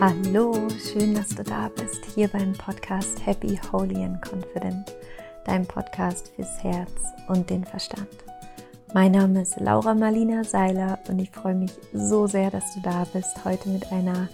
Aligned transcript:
Hallo, 0.00 0.54
schön, 0.78 1.14
dass 1.14 1.28
du 1.28 1.44
da 1.44 1.68
bist, 1.68 2.02
hier 2.14 2.28
beim 2.28 2.54
Podcast 2.54 3.20
Happy, 3.26 3.60
Holy 3.70 4.02
and 4.02 4.18
Confident, 4.22 4.94
dein 5.44 5.66
Podcast 5.66 6.32
fürs 6.34 6.64
Herz 6.64 6.90
und 7.28 7.50
den 7.50 7.66
Verstand. 7.66 8.08
Mein 8.94 9.12
Name 9.12 9.42
ist 9.42 9.60
Laura 9.60 9.94
Marlina 9.94 10.42
Seiler 10.42 10.98
und 11.06 11.18
ich 11.18 11.30
freue 11.30 11.54
mich 11.54 11.72
so 11.92 12.26
sehr, 12.26 12.50
dass 12.50 12.72
du 12.72 12.80
da 12.80 13.06
bist, 13.12 13.44
heute 13.44 13.68
mit 13.68 13.92
einer 13.92 14.30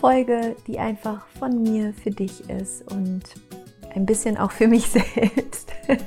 Folge, 0.00 0.56
die 0.66 0.78
einfach 0.78 1.26
von 1.38 1.62
mir 1.62 1.92
für 1.92 2.10
dich 2.10 2.48
ist 2.48 2.90
und 2.90 3.24
ein 3.94 4.06
bisschen 4.06 4.38
auch 4.38 4.52
für 4.52 4.68
mich 4.68 4.88
selbst. 4.88 5.70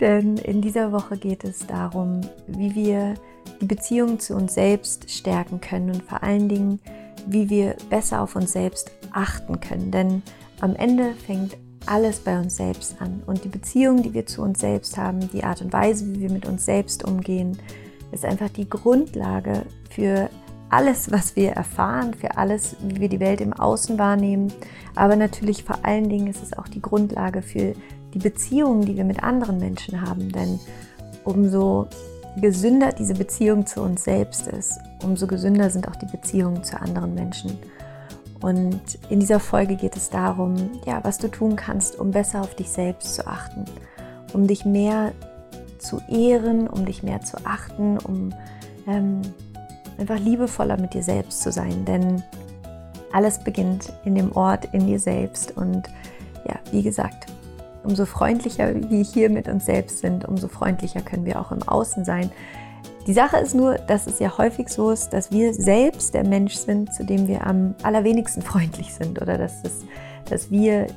Denn 0.00 0.38
in 0.38 0.60
dieser 0.60 0.90
Woche 0.90 1.18
geht 1.18 1.44
es 1.44 1.68
darum, 1.68 2.22
wie 2.48 2.74
wir 2.74 3.14
die 3.60 3.66
Beziehung 3.66 4.18
zu 4.18 4.34
uns 4.34 4.54
selbst 4.54 5.08
stärken 5.08 5.60
können 5.60 5.90
und 5.90 6.02
vor 6.02 6.24
allen 6.24 6.48
Dingen, 6.48 6.80
wie 7.28 7.50
wir 7.50 7.76
besser 7.90 8.22
auf 8.22 8.36
uns 8.36 8.52
selbst 8.52 8.90
achten 9.12 9.60
können. 9.60 9.90
Denn 9.90 10.22
am 10.60 10.74
Ende 10.74 11.14
fängt 11.26 11.56
alles 11.86 12.20
bei 12.20 12.38
uns 12.38 12.56
selbst 12.56 13.00
an. 13.00 13.22
Und 13.26 13.44
die 13.44 13.48
Beziehung, 13.48 14.02
die 14.02 14.14
wir 14.14 14.26
zu 14.26 14.42
uns 14.42 14.60
selbst 14.60 14.96
haben, 14.96 15.30
die 15.32 15.44
Art 15.44 15.62
und 15.62 15.72
Weise, 15.72 16.06
wie 16.12 16.20
wir 16.20 16.30
mit 16.30 16.46
uns 16.46 16.64
selbst 16.64 17.04
umgehen, 17.04 17.58
ist 18.12 18.24
einfach 18.24 18.48
die 18.48 18.68
Grundlage 18.68 19.64
für 19.90 20.28
alles, 20.70 21.10
was 21.10 21.34
wir 21.34 21.52
erfahren, 21.52 22.14
für 22.14 22.36
alles, 22.36 22.76
wie 22.82 23.00
wir 23.00 23.08
die 23.08 23.20
Welt 23.20 23.40
im 23.40 23.52
Außen 23.52 23.98
wahrnehmen. 23.98 24.52
Aber 24.94 25.16
natürlich 25.16 25.64
vor 25.64 25.84
allen 25.84 26.08
Dingen 26.08 26.26
ist 26.26 26.42
es 26.42 26.52
auch 26.52 26.68
die 26.68 26.82
Grundlage 26.82 27.42
für 27.42 27.74
die 28.14 28.18
Beziehungen, 28.18 28.82
die 28.82 28.96
wir 28.96 29.04
mit 29.04 29.22
anderen 29.22 29.58
Menschen 29.58 30.02
haben. 30.02 30.30
Denn 30.30 30.58
umso 31.24 31.86
gesünder 32.40 32.92
diese 32.92 33.14
Beziehung 33.14 33.66
zu 33.66 33.82
uns 33.82 34.04
selbst 34.04 34.46
ist, 34.48 34.78
umso 35.02 35.26
gesünder 35.26 35.70
sind 35.70 35.88
auch 35.88 35.96
die 35.96 36.06
Beziehungen 36.06 36.64
zu 36.64 36.80
anderen 36.80 37.14
Menschen. 37.14 37.58
Und 38.40 38.80
in 39.10 39.20
dieser 39.20 39.40
Folge 39.40 39.76
geht 39.76 39.96
es 39.96 40.10
darum, 40.10 40.70
ja, 40.86 41.00
was 41.02 41.18
du 41.18 41.28
tun 41.28 41.56
kannst, 41.56 41.98
um 41.98 42.10
besser 42.10 42.40
auf 42.40 42.54
dich 42.54 42.70
selbst 42.70 43.14
zu 43.14 43.26
achten, 43.26 43.64
um 44.32 44.46
dich 44.46 44.64
mehr 44.64 45.12
zu 45.78 46.00
ehren, 46.08 46.68
um 46.68 46.84
dich 46.84 47.02
mehr 47.02 47.20
zu 47.20 47.36
achten, 47.44 47.98
um 47.98 48.32
ähm, 48.86 49.22
einfach 49.98 50.18
liebevoller 50.18 50.78
mit 50.80 50.94
dir 50.94 51.02
selbst 51.02 51.42
zu 51.42 51.50
sein. 51.50 51.84
Denn 51.84 52.22
alles 53.12 53.38
beginnt 53.38 53.92
in 54.04 54.14
dem 54.14 54.32
Ort 54.32 54.68
in 54.72 54.86
dir 54.86 55.00
selbst. 55.00 55.56
Und 55.56 55.88
ja, 56.46 56.56
wie 56.70 56.82
gesagt, 56.82 57.27
umso 57.88 58.04
freundlicher 58.04 58.74
wir 58.90 59.02
hier 59.02 59.30
mit 59.30 59.48
uns 59.48 59.64
selbst 59.64 60.00
sind, 60.00 60.26
umso 60.28 60.46
freundlicher 60.46 61.00
können 61.00 61.24
wir 61.24 61.40
auch 61.40 61.50
im 61.50 61.62
Außen 61.62 62.04
sein. 62.04 62.30
Die 63.06 63.14
Sache 63.14 63.38
ist 63.38 63.54
nur, 63.54 63.76
dass 63.76 64.06
es 64.06 64.18
ja 64.18 64.36
häufig 64.36 64.68
so 64.68 64.90
ist, 64.90 65.10
dass 65.14 65.32
wir 65.32 65.54
selbst 65.54 66.12
der 66.12 66.24
Mensch 66.24 66.54
sind, 66.54 66.92
zu 66.92 67.04
dem 67.04 67.26
wir 67.26 67.46
am 67.46 67.74
allerwenigsten 67.82 68.42
freundlich 68.42 68.92
sind 68.92 69.22
oder 69.22 69.38
dass, 69.38 69.64
es, 69.64 69.86
dass 70.28 70.50
wir 70.50 70.88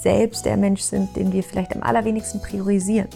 selbst 0.00 0.46
der 0.46 0.56
Mensch 0.56 0.80
sind, 0.80 1.14
den 1.14 1.30
wir 1.30 1.42
vielleicht 1.42 1.76
am 1.76 1.82
allerwenigsten 1.82 2.40
priorisieren. 2.40 3.08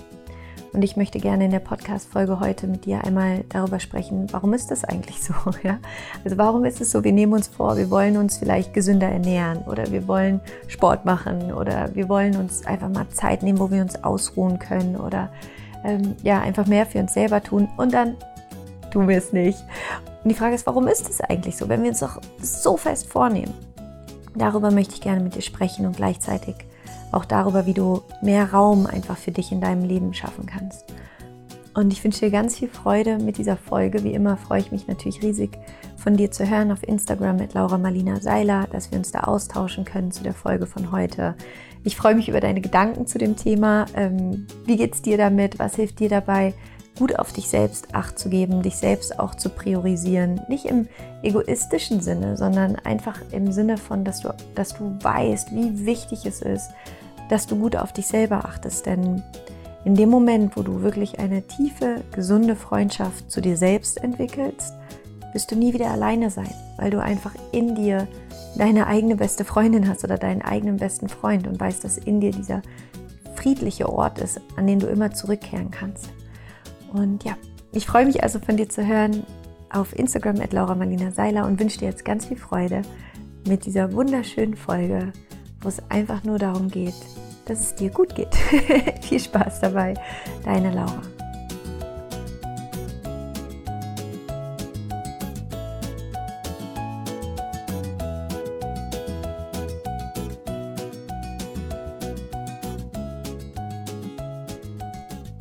Und 0.75 0.83
ich 0.83 0.97
möchte 0.97 1.21
gerne 1.21 1.45
in 1.45 1.53
der 1.53 1.61
Podcast-Folge 1.61 2.41
heute 2.41 2.67
mit 2.67 2.85
dir 2.85 3.05
einmal 3.05 3.45
darüber 3.49 3.79
sprechen, 3.79 4.27
warum 4.33 4.55
ist 4.55 4.73
das 4.73 4.83
eigentlich 4.83 5.23
so? 5.23 5.33
Ja? 5.63 5.79
Also 6.25 6.37
warum 6.37 6.65
ist 6.65 6.81
es 6.81 6.91
so, 6.91 7.05
wir 7.05 7.13
nehmen 7.13 7.33
uns 7.33 7.47
vor, 7.47 7.77
wir 7.77 7.91
wollen 7.91 8.17
uns 8.17 8.39
vielleicht 8.39 8.75
gesünder 8.75 9.07
ernähren 9.07 9.59
oder 9.69 9.93
wir 9.93 10.09
wollen 10.09 10.41
Sport 10.67 11.05
machen 11.05 11.53
oder 11.53 11.95
wir 11.95 12.09
wollen 12.09 12.35
uns 12.35 12.67
einfach 12.67 12.89
mal 12.89 13.09
Zeit 13.11 13.45
nehmen, 13.45 13.61
wo 13.61 13.71
wir 13.71 13.83
uns 13.83 14.03
ausruhen 14.03 14.59
können 14.59 14.97
oder 14.97 15.31
ähm, 15.85 16.17
ja, 16.25 16.41
einfach 16.41 16.67
mehr 16.67 16.87
für 16.87 16.99
uns 16.99 17.15
selber 17.15 17.41
tun 17.41 17.69
und 17.77 17.95
dann 17.95 18.17
tun 18.91 19.07
wir 19.07 19.19
es 19.19 19.33
nicht. 19.33 19.61
Und 20.25 20.31
die 20.31 20.35
Frage 20.35 20.57
ist, 20.57 20.67
warum 20.67 20.89
ist 20.89 21.09
es 21.09 21.21
eigentlich 21.21 21.57
so, 21.57 21.69
wenn 21.69 21.85
wir 21.85 21.91
uns 21.91 22.01
doch 22.01 22.21
so 22.43 22.77
fest 22.77 23.07
vornehmen? 23.07 23.55
Darüber 24.35 24.73
möchte 24.73 24.95
ich 24.95 25.01
gerne 25.01 25.23
mit 25.23 25.37
dir 25.37 25.43
sprechen 25.43 25.87
und 25.87 25.97
gleichzeitig 25.97 26.57
auch 27.15 27.25
darüber, 27.25 27.67
wie 27.67 27.75
du 27.75 28.03
mehr 28.23 28.53
Raum 28.53 28.87
einfach 28.87 29.17
für 29.17 29.33
dich 29.33 29.53
in 29.53 29.61
deinem 29.61 29.85
Leben 29.85 30.15
schaffen 30.15 30.47
kannst. 30.47 30.85
Und 31.75 31.93
ich 31.93 32.05
wünsche 32.05 32.21
dir 32.21 32.31
ganz 32.31 32.57
viel 32.57 32.69
Freude 32.69 33.19
mit 33.19 33.37
dieser 33.37 33.57
Folge. 33.57 34.05
Wie 34.05 34.15
immer 34.15 34.37
freue 34.37 34.61
ich 34.61 34.71
mich 34.71 34.87
natürlich 34.87 35.23
riesig 35.23 35.59
von 35.97 36.17
dir 36.17 36.31
zu 36.31 36.49
hören 36.49 36.71
auf 36.71 36.87
Instagram 36.87 37.37
mit 37.37 37.55
Laura 37.55 37.79
Marlina 37.79 38.21
Seiler, 38.21 38.69
dass 38.71 38.93
wir 38.93 38.99
uns 38.99 39.11
da 39.11 39.21
austauschen 39.21 39.85
können 39.85 40.13
zu 40.13 40.23
der 40.23 40.35
Folge 40.35 40.67
von 40.67 40.93
heute. 40.93 41.35
Ich 41.83 41.97
freue 41.97 42.15
mich 42.15 42.29
über 42.29 42.41
deine 42.41 42.61
Gedanken 42.61 43.07
zu 43.07 43.19
dem 43.19 43.37
Thema. 43.37 43.87
Ähm, 43.97 44.47
wie 44.65 44.77
geht 44.77 44.95
es 44.95 45.03
dir 45.03 45.19
damit? 45.19 45.59
Was 45.59 45.75
hilft 45.75 45.99
dir 45.99 46.09
dabei? 46.09 46.55
gut 46.99 47.19
auf 47.19 47.33
dich 47.33 47.49
selbst 47.49 47.95
acht 47.95 48.19
zu 48.19 48.29
geben, 48.29 48.63
dich 48.63 48.77
selbst 48.77 49.19
auch 49.19 49.35
zu 49.35 49.49
priorisieren. 49.49 50.41
Nicht 50.49 50.67
im 50.67 50.89
egoistischen 51.23 52.01
Sinne, 52.01 52.37
sondern 52.37 52.77
einfach 52.77 53.21
im 53.33 53.53
Sinne 53.53 53.79
von, 53.79 54.05
dass 54.05 54.21
du, 54.21 54.33
dass 54.55 54.77
du 54.77 54.97
weißt, 55.01 55.53
wie 55.53 55.87
wichtig 55.87 56.25
es 56.27 56.43
ist, 56.43 56.71
dass 57.29 57.47
du 57.47 57.57
gut 57.57 57.77
auf 57.77 57.93
dich 57.93 58.07
selber 58.07 58.45
achtest. 58.45 58.87
Denn 58.87 59.23
in 59.85 59.95
dem 59.95 60.09
Moment, 60.09 60.57
wo 60.57 60.63
du 60.63 60.83
wirklich 60.83 61.19
eine 61.19 61.43
tiefe, 61.47 62.03
gesunde 62.13 62.57
Freundschaft 62.57 63.31
zu 63.31 63.41
dir 63.41 63.57
selbst 63.57 64.03
entwickelst, 64.03 64.75
wirst 65.33 65.51
du 65.51 65.57
nie 65.57 65.75
wieder 65.75 65.91
alleine 65.91 66.31
sein, 66.31 66.51
weil 66.79 66.91
du 66.91 67.03
einfach 67.03 67.35
in 67.53 67.75
dir 67.75 68.09
deine 68.57 68.87
eigene 68.87 69.17
beste 69.17 69.45
Freundin 69.45 69.89
hast 69.89 70.05
oder 70.05 70.17
deinen 70.17 70.43
eigenen 70.43 70.77
besten 70.77 71.09
Freund 71.09 71.47
und 71.47 71.59
weißt, 71.59 71.83
dass 71.83 71.99
in 71.99 72.21
dir 72.21 72.31
dieser 72.31 72.63
friedliche 73.35 73.89
Ort 73.93 74.21
ist, 74.21 74.41
an 74.57 74.67
den 74.67 74.79
du 74.79 74.87
immer 74.87 75.13
zurückkehren 75.13 75.71
kannst. 75.71 76.11
Und 76.93 77.25
ja, 77.25 77.37
ich 77.73 77.87
freue 77.87 78.07
mich 78.07 78.23
also 78.23 78.39
von 78.39 78.57
dir 78.57 78.69
zu 78.69 78.87
hören 78.87 79.25
auf 79.71 79.99
Instagram 79.99 80.41
at 80.41 80.53
Laura 80.53 80.77
Marlina 80.77 81.11
Seiler 81.11 81.47
und 81.47 81.59
wünsche 81.59 81.79
dir 81.81 81.89
jetzt 81.89 82.05
ganz 82.05 82.27
viel 82.27 82.37
Freude 82.37 82.83
mit 83.47 83.67
dieser 83.67 83.93
wunderschönen 83.93 84.55
Folge, 84.55 85.13
wo 85.65 85.69
es 85.69 85.83
einfach 85.89 86.23
nur 86.25 86.39
darum 86.39 86.69
geht, 86.69 86.95
dass 87.47 87.61
es 87.61 87.75
dir 87.75 87.91
gut 87.91 88.15
geht. 88.15 88.35
Viel 89.03 89.21
Spaß 89.21 89.61
dabei, 89.61 89.95
deine 90.45 90.71
Laura. 90.71 91.03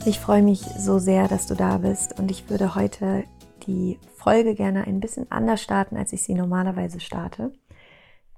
Ich 0.05 0.19
freue 0.19 0.41
mich 0.41 0.59
so 0.59 0.99
sehr, 0.99 1.29
dass 1.29 1.47
du 1.47 1.55
da 1.55 1.77
bist 1.77 2.19
und 2.19 2.29
ich 2.29 2.49
würde 2.49 2.75
heute 2.75 3.23
die 3.67 3.99
Folge 4.15 4.53
gerne 4.53 4.85
ein 4.85 4.99
bisschen 4.99 5.31
anders 5.31 5.61
starten, 5.61 5.95
als 5.95 6.11
ich 6.11 6.23
sie 6.23 6.33
normalerweise 6.33 6.99
starte. 6.99 7.53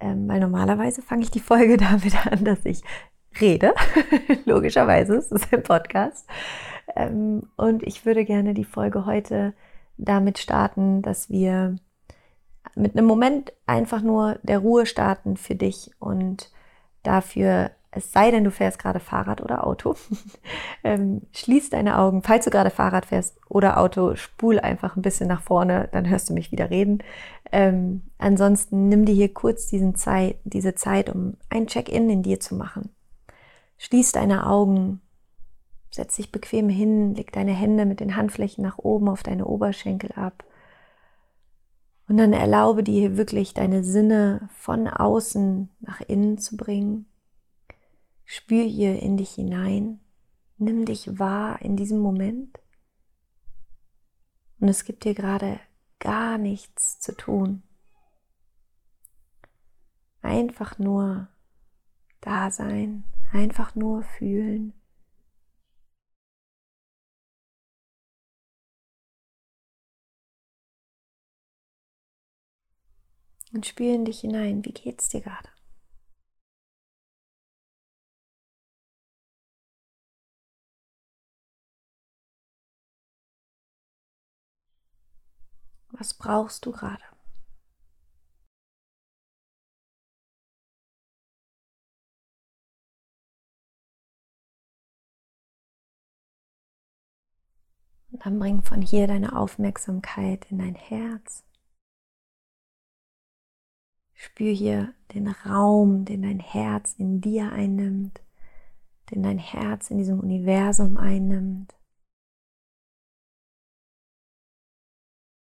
Ähm, 0.05 0.27
weil 0.27 0.39
normalerweise 0.39 1.01
fange 1.01 1.23
ich 1.23 1.31
die 1.31 1.39
Folge 1.39 1.77
damit 1.89 2.27
an, 2.27 2.45
dass 2.45 2.63
ich 2.63 2.83
rede. 3.41 3.73
Logischerweise, 4.45 5.15
es 5.15 5.31
ist 5.31 5.51
ein 5.51 5.63
Podcast. 5.63 6.27
Ähm, 6.95 7.49
und 7.57 7.81
ich 7.81 8.05
würde 8.05 8.23
gerne 8.23 8.53
die 8.53 8.65
Folge 8.65 9.07
heute 9.07 9.53
damit 9.97 10.37
starten, 10.37 11.01
dass 11.01 11.29
wir 11.31 11.77
mit 12.75 12.95
einem 12.95 13.07
Moment 13.07 13.51
einfach 13.65 14.01
nur 14.01 14.37
der 14.43 14.59
Ruhe 14.59 14.85
starten 14.85 15.37
für 15.37 15.55
dich 15.55 15.91
und 15.97 16.51
dafür 17.01 17.71
es 17.95 18.11
sei 18.11 18.31
denn, 18.31 18.43
du 18.43 18.51
fährst 18.51 18.77
gerade 18.77 18.99
Fahrrad 18.99 19.41
oder 19.41 19.65
Auto, 19.65 19.95
ähm, 20.83 21.21
schließ 21.31 21.69
deine 21.69 21.97
Augen. 21.97 22.21
Falls 22.21 22.45
du 22.45 22.51
gerade 22.51 22.69
Fahrrad 22.69 23.05
fährst 23.05 23.37
oder 23.49 23.79
Auto, 23.79 24.15
spul 24.15 24.59
einfach 24.59 24.95
ein 24.95 25.01
bisschen 25.01 25.27
nach 25.27 25.41
vorne, 25.41 25.89
dann 25.91 26.09
hörst 26.09 26.29
du 26.29 26.33
mich 26.33 26.51
wieder 26.51 26.69
reden. 26.69 26.99
Ähm, 27.51 28.03
ansonsten 28.17 28.89
nimm 28.89 29.05
dir 29.05 29.15
hier 29.15 29.33
kurz 29.33 29.67
diesen 29.67 29.95
Zeit, 29.95 30.37
diese 30.43 30.75
Zeit, 30.75 31.09
um 31.09 31.37
ein 31.49 31.67
Check-in 31.67 32.09
in 32.09 32.23
dir 32.23 32.39
zu 32.39 32.55
machen. 32.55 32.89
Schließ 33.77 34.11
deine 34.11 34.47
Augen, 34.47 35.01
setz 35.89 36.17
dich 36.17 36.31
bequem 36.31 36.69
hin, 36.69 37.15
leg 37.15 37.31
deine 37.31 37.53
Hände 37.53 37.85
mit 37.85 37.99
den 37.99 38.15
Handflächen 38.15 38.63
nach 38.63 38.77
oben 38.77 39.07
auf 39.07 39.23
deine 39.23 39.45
Oberschenkel 39.45 40.11
ab. 40.13 40.43
Und 42.07 42.17
dann 42.17 42.33
erlaube 42.33 42.83
dir 42.83 43.17
wirklich 43.17 43.53
deine 43.53 43.83
Sinne 43.83 44.49
von 44.57 44.87
außen 44.87 45.69
nach 45.79 46.01
innen 46.01 46.37
zu 46.37 46.55
bringen 46.57 47.07
Spür 48.25 48.63
hier 48.63 49.01
in 49.01 49.17
dich 49.17 49.31
hinein. 49.31 49.99
Nimm 50.57 50.85
dich 50.85 51.19
wahr 51.19 51.61
in 51.61 51.75
diesem 51.77 51.99
Moment. 51.99 52.59
Und 54.59 54.69
es 54.69 54.83
gibt 54.83 55.03
dir 55.03 55.13
gerade 55.13 55.59
gar 55.99 56.37
nichts 56.37 56.99
zu 56.99 57.15
tun. 57.15 57.63
Einfach 60.21 60.79
nur 60.79 61.27
da 62.21 62.49
sein, 62.49 63.03
einfach 63.31 63.75
nur 63.75 64.03
fühlen. 64.03 64.73
Und 73.53 73.65
spür 73.65 73.93
in 73.93 74.03
dich 74.03 74.21
hinein, 74.21 74.65
wie 74.65 74.73
geht's 74.73 75.09
dir 75.09 75.21
gerade? 75.21 75.54
Was 85.97 86.13
brauchst 86.13 86.65
du 86.65 86.71
gerade? 86.71 87.03
Und 98.11 98.25
dann 98.25 98.39
bring 98.39 98.61
von 98.61 98.81
hier 98.81 99.07
deine 99.07 99.35
Aufmerksamkeit 99.37 100.49
in 100.51 100.59
dein 100.59 100.75
Herz. 100.75 101.43
Spür 104.13 104.51
hier 104.51 104.93
den 105.13 105.27
Raum, 105.27 106.05
den 106.05 106.23
dein 106.23 106.39
Herz 106.39 106.93
in 106.97 107.21
dir 107.21 107.51
einnimmt, 107.51 108.21
den 109.11 109.23
dein 109.23 109.37
Herz 109.37 109.91
in 109.91 109.97
diesem 109.97 110.19
Universum 110.19 110.97
einnimmt. 110.97 111.75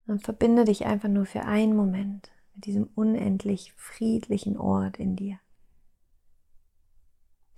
Und 0.07 0.23
verbinde 0.23 0.65
dich 0.65 0.85
einfach 0.85 1.09
nur 1.09 1.25
für 1.25 1.43
einen 1.45 1.75
Moment 1.75 2.31
mit 2.53 2.65
diesem 2.65 2.89
unendlich 2.95 3.73
friedlichen 3.73 4.57
Ort 4.57 4.97
in 4.97 5.15
dir. 5.15 5.39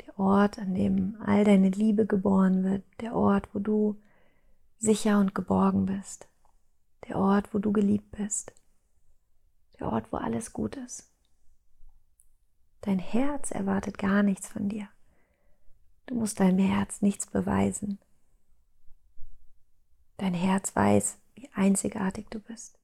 Der 0.06 0.18
Ort, 0.20 0.58
an 0.58 0.74
dem 0.74 1.18
all 1.26 1.44
deine 1.44 1.70
Liebe 1.70 2.06
geboren 2.06 2.64
wird, 2.64 2.84
der 3.02 3.16
Ort, 3.16 3.54
wo 3.54 3.60
du 3.60 4.02
sicher 4.80 5.20
und 5.20 5.36
geborgen 5.36 5.86
bist, 5.86 6.28
der 7.08 7.18
Ort, 7.18 7.54
wo 7.54 7.60
du 7.60 7.72
geliebt 7.72 8.12
bist, 8.12 8.54
der 9.80 9.92
Ort, 9.92 10.12
wo 10.12 10.18
alles 10.18 10.54
gut 10.54 10.76
ist. 10.78 11.12
Dein 12.82 13.00
Herz 13.00 13.52
erwartet 13.52 13.98
gar 13.98 14.24
nichts 14.24 14.48
von 14.48 14.70
dir. 14.70 14.88
Du 16.06 16.16
musst 16.16 16.40
deinem 16.40 16.60
Herz 16.60 17.02
nichts 17.02 17.28
beweisen. 17.28 18.00
Dein 20.16 20.34
Herz 20.34 20.76
weiß, 20.76 21.18
wie 21.38 21.50
einzigartig 21.54 22.28
du 22.30 22.40
bist, 22.40 22.80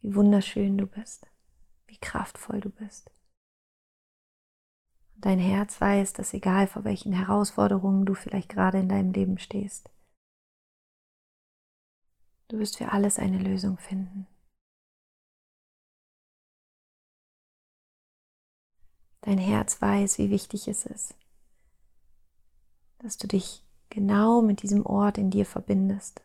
wie 0.00 0.14
wunderschön 0.14 0.78
du 0.78 0.86
bist, 0.86 1.26
wie 1.86 1.98
kraftvoll 1.98 2.60
du 2.60 2.70
bist. 2.70 3.10
Dein 5.16 5.38
Herz 5.38 5.78
weiß, 5.78 6.14
dass 6.14 6.32
egal 6.32 6.66
vor 6.66 6.84
welchen 6.84 7.12
Herausforderungen 7.12 8.06
du 8.06 8.14
vielleicht 8.14 8.48
gerade 8.48 8.78
in 8.78 8.88
deinem 8.88 9.12
Leben 9.12 9.38
stehst, 9.38 9.90
du 12.48 12.58
wirst 12.58 12.78
für 12.78 12.92
alles 12.92 13.18
eine 13.18 13.38
Lösung 13.38 13.76
finden. 13.76 14.26
Dein 19.20 19.36
Herz 19.36 19.82
weiß, 19.82 20.16
wie 20.16 20.30
wichtig 20.30 20.66
es 20.66 20.86
ist, 20.86 21.14
dass 23.00 23.18
du 23.18 23.28
dich 23.28 23.62
genau 23.90 24.40
mit 24.40 24.62
diesem 24.62 24.86
Ort 24.86 25.18
in 25.18 25.30
dir 25.30 25.44
verbindest. 25.44 26.22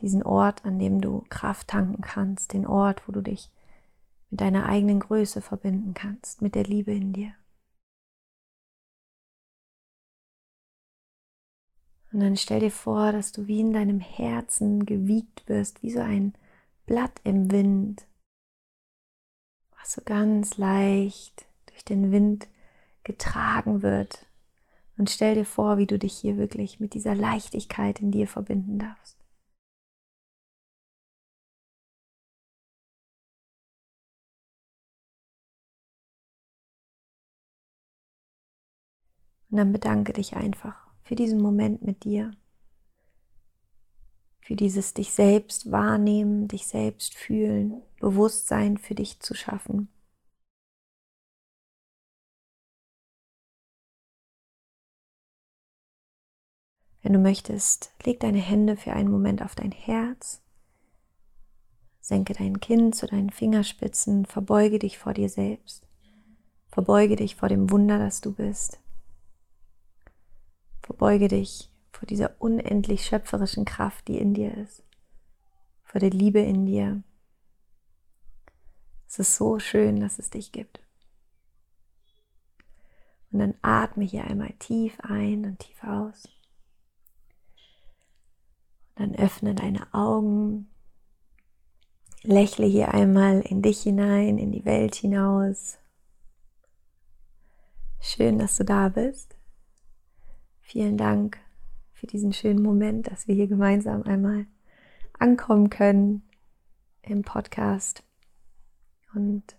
Diesen 0.00 0.22
Ort, 0.22 0.64
an 0.64 0.78
dem 0.78 1.00
du 1.00 1.24
Kraft 1.28 1.68
tanken 1.68 2.02
kannst, 2.02 2.52
den 2.52 2.66
Ort, 2.66 3.08
wo 3.08 3.12
du 3.12 3.22
dich 3.22 3.50
mit 4.30 4.40
deiner 4.40 4.66
eigenen 4.66 5.00
Größe 5.00 5.40
verbinden 5.40 5.94
kannst, 5.94 6.42
mit 6.42 6.54
der 6.54 6.64
Liebe 6.64 6.92
in 6.92 7.12
dir. 7.12 7.34
Und 12.12 12.20
dann 12.20 12.36
stell 12.36 12.60
dir 12.60 12.70
vor, 12.70 13.12
dass 13.12 13.32
du 13.32 13.46
wie 13.46 13.60
in 13.60 13.72
deinem 13.72 14.00
Herzen 14.00 14.84
gewiegt 14.84 15.48
wirst, 15.48 15.82
wie 15.82 15.90
so 15.90 16.00
ein 16.00 16.34
Blatt 16.84 17.20
im 17.24 17.50
Wind, 17.50 18.06
was 19.78 19.92
so 19.92 20.02
ganz 20.04 20.58
leicht 20.58 21.46
durch 21.66 21.84
den 21.84 22.12
Wind 22.12 22.48
getragen 23.02 23.82
wird 23.82 24.26
und 25.02 25.10
stell 25.10 25.34
dir 25.34 25.44
vor, 25.44 25.78
wie 25.78 25.86
du 25.88 25.98
dich 25.98 26.14
hier 26.16 26.36
wirklich 26.36 26.78
mit 26.78 26.94
dieser 26.94 27.16
Leichtigkeit 27.16 27.98
in 27.98 28.12
dir 28.12 28.28
verbinden 28.28 28.78
darfst. 28.78 29.18
Und 39.50 39.56
dann 39.56 39.72
bedanke 39.72 40.12
dich 40.12 40.36
einfach 40.36 40.76
für 41.02 41.16
diesen 41.16 41.40
Moment 41.40 41.82
mit 41.82 42.04
dir, 42.04 42.30
für 44.40 44.54
dieses 44.54 44.94
dich 44.94 45.12
selbst 45.12 45.72
wahrnehmen, 45.72 46.46
dich 46.46 46.68
selbst 46.68 47.14
fühlen, 47.14 47.82
Bewusstsein 47.98 48.78
für 48.78 48.94
dich 48.94 49.18
zu 49.18 49.34
schaffen. 49.34 49.88
Wenn 57.02 57.12
du 57.12 57.18
möchtest, 57.18 57.92
leg 58.04 58.20
deine 58.20 58.38
Hände 58.38 58.76
für 58.76 58.92
einen 58.92 59.10
Moment 59.10 59.42
auf 59.42 59.56
dein 59.56 59.72
Herz, 59.72 60.40
senke 62.00 62.32
dein 62.32 62.60
Kinn 62.60 62.92
zu 62.92 63.06
deinen 63.06 63.30
Fingerspitzen, 63.30 64.24
verbeuge 64.24 64.78
dich 64.78 64.98
vor 64.98 65.12
dir 65.12 65.28
selbst, 65.28 65.86
verbeuge 66.70 67.16
dich 67.16 67.34
vor 67.34 67.48
dem 67.48 67.70
Wunder, 67.70 67.98
das 67.98 68.20
du 68.20 68.32
bist, 68.32 68.80
verbeuge 70.80 71.26
dich 71.26 71.70
vor 71.90 72.06
dieser 72.06 72.36
unendlich 72.38 73.04
schöpferischen 73.04 73.64
Kraft, 73.64 74.06
die 74.06 74.18
in 74.18 74.32
dir 74.32 74.56
ist, 74.56 74.84
vor 75.82 76.00
der 76.00 76.10
Liebe 76.10 76.40
in 76.40 76.66
dir. 76.66 77.02
Es 79.08 79.18
ist 79.18 79.36
so 79.36 79.58
schön, 79.58 80.00
dass 80.00 80.20
es 80.20 80.30
dich 80.30 80.52
gibt. 80.52 80.80
Und 83.32 83.40
dann 83.40 83.54
atme 83.62 84.04
hier 84.04 84.24
einmal 84.24 84.52
tief 84.58 84.98
ein 85.00 85.44
und 85.44 85.58
tief 85.58 85.82
aus. 85.84 86.28
Dann 89.02 89.16
öffne 89.16 89.52
deine 89.52 89.92
Augen. 89.92 90.70
Lächle 92.22 92.66
hier 92.66 92.94
einmal 92.94 93.40
in 93.40 93.60
dich 93.60 93.82
hinein, 93.82 94.38
in 94.38 94.52
die 94.52 94.64
Welt 94.64 94.94
hinaus. 94.94 95.78
Schön, 97.98 98.38
dass 98.38 98.54
du 98.54 98.64
da 98.64 98.90
bist. 98.90 99.34
Vielen 100.60 100.96
Dank 100.96 101.40
für 101.92 102.06
diesen 102.06 102.32
schönen 102.32 102.62
Moment, 102.62 103.08
dass 103.08 103.26
wir 103.26 103.34
hier 103.34 103.48
gemeinsam 103.48 104.04
einmal 104.04 104.46
ankommen 105.18 105.68
können 105.68 106.22
im 107.02 107.22
Podcast. 107.22 108.04
Und 109.14 109.56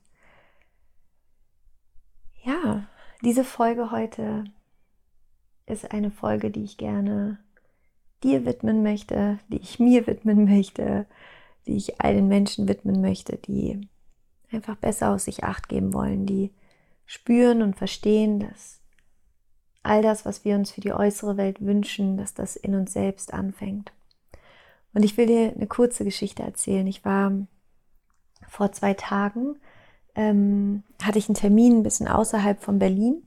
ja, 2.45 2.87
diese 3.25 3.43
Folge 3.43 3.91
heute 3.91 4.45
ist 5.65 5.91
eine 5.91 6.11
Folge, 6.11 6.49
die 6.49 6.63
ich 6.63 6.77
gerne 6.77 7.42
dir 8.23 8.45
widmen 8.45 8.83
möchte, 8.83 9.39
die 9.49 9.57
ich 9.57 9.79
mir 9.79 10.07
widmen 10.07 10.45
möchte, 10.45 11.05
die 11.67 11.75
ich 11.75 12.01
all 12.01 12.13
den 12.13 12.27
Menschen 12.27 12.67
widmen 12.67 13.01
möchte, 13.01 13.37
die 13.37 13.87
einfach 14.51 14.75
besser 14.75 15.11
aus 15.11 15.25
sich 15.25 15.43
acht 15.43 15.69
geben 15.69 15.93
wollen, 15.93 16.25
die 16.25 16.51
spüren 17.05 17.61
und 17.61 17.75
verstehen, 17.75 18.39
dass 18.39 18.81
all 19.81 20.01
das, 20.01 20.25
was 20.25 20.45
wir 20.45 20.55
uns 20.55 20.71
für 20.71 20.81
die 20.81 20.93
äußere 20.93 21.37
Welt 21.37 21.61
wünschen, 21.61 22.17
dass 22.17 22.33
das 22.33 22.55
in 22.55 22.75
uns 22.75 22.93
selbst 22.93 23.33
anfängt. 23.33 23.91
Und 24.93 25.03
ich 25.03 25.17
will 25.17 25.25
dir 25.25 25.53
eine 25.53 25.67
kurze 25.67 26.05
Geschichte 26.05 26.43
erzählen. 26.43 26.87
Ich 26.87 27.03
war 27.03 27.31
vor 28.47 28.71
zwei 28.71 28.93
Tagen, 28.93 29.57
ähm, 30.15 30.83
hatte 31.01 31.17
ich 31.17 31.27
einen 31.27 31.35
Termin 31.35 31.79
ein 31.79 31.83
bisschen 31.83 32.07
außerhalb 32.07 32.61
von 32.61 32.79
Berlin 32.79 33.23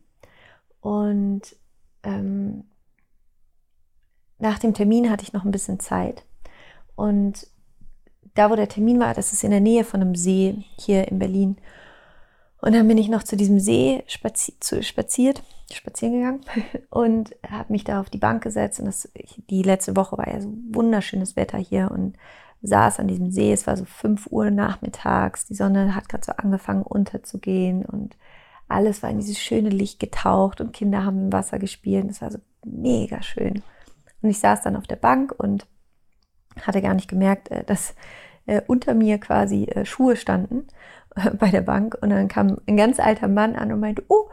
und 0.80 1.42
ähm, 2.04 2.64
nach 4.38 4.58
dem 4.58 4.74
Termin 4.74 5.10
hatte 5.10 5.24
ich 5.24 5.32
noch 5.32 5.44
ein 5.44 5.50
bisschen 5.50 5.80
Zeit. 5.80 6.24
Und 6.94 7.46
da, 8.34 8.50
wo 8.50 8.56
der 8.56 8.68
Termin 8.68 9.00
war, 9.00 9.14
das 9.14 9.32
ist 9.32 9.44
in 9.44 9.50
der 9.50 9.60
Nähe 9.60 9.84
von 9.84 10.00
einem 10.00 10.14
See 10.14 10.64
hier 10.78 11.08
in 11.08 11.18
Berlin. 11.18 11.56
Und 12.60 12.74
dann 12.74 12.88
bin 12.88 12.98
ich 12.98 13.08
noch 13.08 13.22
zu 13.22 13.36
diesem 13.36 13.58
See 13.58 14.02
spazi 14.06 14.54
zu, 14.60 14.82
spaziert, 14.82 15.42
spazieren 15.72 16.14
gegangen 16.14 16.40
und 16.90 17.34
habe 17.48 17.72
mich 17.72 17.84
da 17.84 18.00
auf 18.00 18.10
die 18.10 18.18
Bank 18.18 18.42
gesetzt. 18.42 18.80
Und 18.80 18.86
das, 18.86 19.08
die 19.50 19.62
letzte 19.62 19.96
Woche 19.96 20.18
war 20.18 20.28
ja 20.28 20.40
so 20.40 20.52
wunderschönes 20.70 21.36
Wetter 21.36 21.58
hier 21.58 21.90
und 21.90 22.16
saß 22.62 23.00
an 23.00 23.08
diesem 23.08 23.30
See. 23.30 23.52
Es 23.52 23.66
war 23.66 23.76
so 23.76 23.84
5 23.84 24.28
Uhr 24.30 24.50
nachmittags. 24.50 25.46
Die 25.46 25.54
Sonne 25.54 25.94
hat 25.94 26.08
gerade 26.08 26.24
so 26.24 26.32
angefangen 26.32 26.82
unterzugehen 26.82 27.84
und 27.84 28.16
alles 28.68 29.02
war 29.02 29.10
in 29.10 29.18
dieses 29.18 29.38
schöne 29.38 29.68
Licht 29.68 30.00
getaucht 30.00 30.60
und 30.60 30.72
Kinder 30.72 31.04
haben 31.04 31.26
im 31.26 31.32
Wasser 31.32 31.58
gespielt. 31.58 32.10
Das 32.10 32.20
war 32.20 32.32
so 32.32 32.38
mega 32.64 33.22
schön. 33.22 33.62
Und 34.22 34.30
ich 34.30 34.38
saß 34.38 34.62
dann 34.62 34.76
auf 34.76 34.86
der 34.86 34.96
Bank 34.96 35.34
und 35.36 35.66
hatte 36.62 36.82
gar 36.82 36.94
nicht 36.94 37.08
gemerkt, 37.08 37.50
äh, 37.50 37.64
dass 37.64 37.94
äh, 38.46 38.62
unter 38.66 38.94
mir 38.94 39.18
quasi 39.18 39.64
äh, 39.64 39.84
Schuhe 39.84 40.16
standen 40.16 40.66
bei 41.38 41.50
der 41.50 41.62
Bank. 41.62 41.96
Und 42.00 42.10
dann 42.10 42.28
kam 42.28 42.58
ein 42.66 42.76
ganz 42.76 43.00
alter 43.00 43.28
Mann 43.28 43.56
an 43.56 43.72
und 43.72 43.80
meinte, 43.80 44.04
oh, 44.08 44.28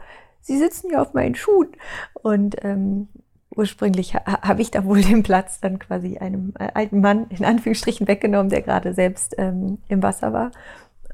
Sie 0.46 0.58
sitzen 0.58 0.90
ja 0.90 1.00
auf 1.00 1.14
meinen 1.14 1.34
Schuhen. 1.34 1.68
Und 2.12 2.56
ähm, 2.62 3.08
ursprünglich 3.56 4.14
ha 4.14 4.42
habe 4.42 4.60
ich 4.60 4.70
da 4.70 4.84
wohl 4.84 5.00
den 5.00 5.22
Platz 5.22 5.60
dann 5.60 5.78
quasi 5.78 6.18
einem 6.18 6.52
alten 6.56 7.00
Mann 7.00 7.26
in 7.30 7.44
Anführungsstrichen 7.46 8.06
weggenommen, 8.06 8.50
der 8.50 8.60
gerade 8.60 8.92
selbst 8.92 9.34
ähm, 9.38 9.78
im 9.88 10.02
Wasser 10.02 10.34
war. 10.34 10.50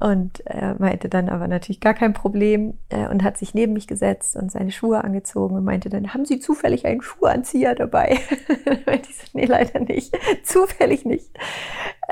Und 0.01 0.39
er 0.47 0.77
meinte 0.79 1.09
dann 1.09 1.29
aber 1.29 1.47
natürlich 1.47 1.79
gar 1.79 1.93
kein 1.93 2.13
Problem 2.13 2.79
äh, 2.89 3.07
und 3.07 3.21
hat 3.21 3.37
sich 3.37 3.53
neben 3.53 3.73
mich 3.73 3.85
gesetzt 3.85 4.35
und 4.35 4.51
seine 4.51 4.71
Schuhe 4.71 5.03
angezogen 5.03 5.55
und 5.55 5.63
meinte 5.63 5.89
dann, 5.89 6.11
haben 6.11 6.25
Sie 6.25 6.39
zufällig 6.39 6.87
einen 6.87 7.03
Schuhanzieher 7.03 7.75
dabei? 7.75 8.17
meinte 8.87 9.09
ich 9.11 9.33
nee, 9.35 9.45
leider 9.45 9.79
nicht. 9.79 10.17
zufällig 10.43 11.05
nicht. 11.05 11.29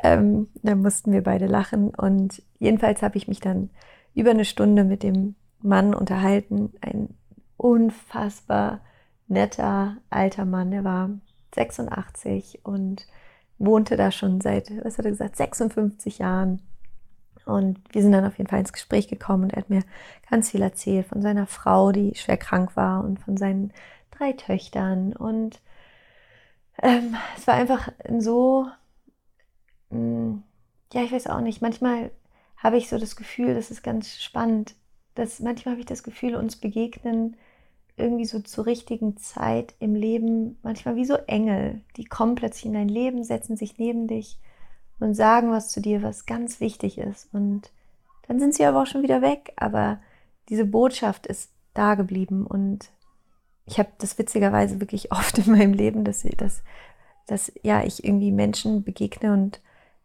Ähm, 0.04 0.50
dann 0.62 0.84
mussten 0.84 1.12
wir 1.12 1.24
beide 1.24 1.48
lachen 1.48 1.90
und 1.90 2.44
jedenfalls 2.60 3.02
habe 3.02 3.18
ich 3.18 3.28
mich 3.28 3.40
dann 3.40 3.72
über 4.14 4.30
eine 4.30 4.46
Stunde 4.46 4.84
mit 4.84 5.02
dem 5.02 5.34
Mann 5.60 5.96
unterhalten. 5.96 6.72
Ein 6.82 7.16
unfassbar 7.58 8.82
netter 9.28 9.98
alter 10.12 10.46
Mann, 10.46 10.70
der 10.70 10.84
war 10.84 11.10
86 11.56 12.60
und 12.62 13.08
wohnte 13.58 13.98
da 13.98 14.12
schon 14.12 14.42
seit, 14.42 14.72
was 14.86 15.00
hat 15.00 15.06
er 15.06 15.12
gesagt, 15.12 15.38
56 15.38 16.20
Jahren. 16.20 16.62
Und 17.50 17.80
wir 17.92 18.02
sind 18.02 18.12
dann 18.12 18.26
auf 18.26 18.38
jeden 18.38 18.50
Fall 18.50 18.60
ins 18.60 18.74
Gespräch 18.74 19.08
gekommen 19.08 19.44
und 19.44 19.54
er 19.54 19.62
hat 19.62 19.70
mir 19.70 19.84
ganz 20.30 20.52
viel 20.52 20.62
erzählt 20.62 21.08
von 21.08 21.22
seiner 21.22 21.48
Frau, 21.48 21.92
die 21.92 22.16
schwer 22.16 22.38
krank 22.38 22.76
war 22.76 23.04
und 23.04 23.20
von 23.20 23.38
seinen 23.38 23.74
drei 24.12 24.34
Töchtern. 24.34 25.14
Und 25.14 25.62
ähm, 26.82 27.16
es 27.38 27.48
war 27.48 27.56
einfach 27.56 27.90
so, 28.20 28.68
mh, 29.90 30.00
mm, 30.00 30.44
ja, 30.94 31.04
ich 31.04 31.12
weiß 31.12 31.28
auch 31.28 31.42
nicht, 31.42 31.62
manchmal 31.62 32.12
habe 32.58 32.78
ich 32.78 32.90
so 32.90 32.98
das 32.98 33.16
Gefühl, 33.16 33.54
das 33.54 33.72
ist 33.72 33.84
ganz 33.84 34.22
spannend, 34.22 34.76
dass 35.16 35.40
manchmal 35.40 35.74
habe 35.74 35.82
ich 35.82 35.86
das 35.86 36.04
Gefühl, 36.04 36.36
uns 36.36 36.56
begegnen 36.56 37.38
irgendwie 38.00 38.26
so 38.26 38.40
zur 38.40 38.66
richtigen 38.66 39.18
Zeit 39.18 39.76
im 39.80 39.94
Leben, 39.94 40.58
manchmal 40.64 40.96
wie 40.96 41.06
so 41.06 41.16
Engel, 41.16 41.82
die 41.98 42.06
kommen 42.06 42.36
plötzlich 42.36 42.66
in 42.66 42.74
dein 42.74 42.90
Leben, 42.90 43.24
setzen 43.24 43.58
sich 43.58 43.78
neben 43.78 44.08
dich 44.08 44.40
und 45.00 45.14
sagen 45.14 45.52
was 45.52 45.70
zu 45.70 45.82
dir, 45.82 46.02
was 46.02 46.26
ganz 46.26 46.60
wichtig 46.60 46.98
ist. 46.98 47.34
Und 47.34 47.72
dann 48.28 48.40
sind 48.40 48.54
sie 48.54 48.66
aber 48.66 48.82
auch 48.82 48.88
schon 48.88 49.04
wieder 49.04 49.22
weg, 49.22 49.54
aber 49.56 50.00
diese 50.50 50.66
Botschaft 50.66 51.28
ist 51.28 51.52
da 51.74 51.96
geblieben 51.96 52.46
und 52.46 52.92
ich 53.66 53.80
habe 53.80 53.90
das 54.00 54.18
witzigerweise 54.18 54.80
wirklich 54.80 55.12
oft 55.12 55.38
in 55.38 55.52
meinem 55.52 55.74
Leben, 55.74 56.04
dass, 56.04 56.24
dass, 56.38 56.64
dass 57.28 57.52
ja, 57.64 57.84
ich 57.84 58.04
irgendwie 58.04 58.32
Menschen 58.32 58.84
begegne 58.84 59.34
und 59.34 59.62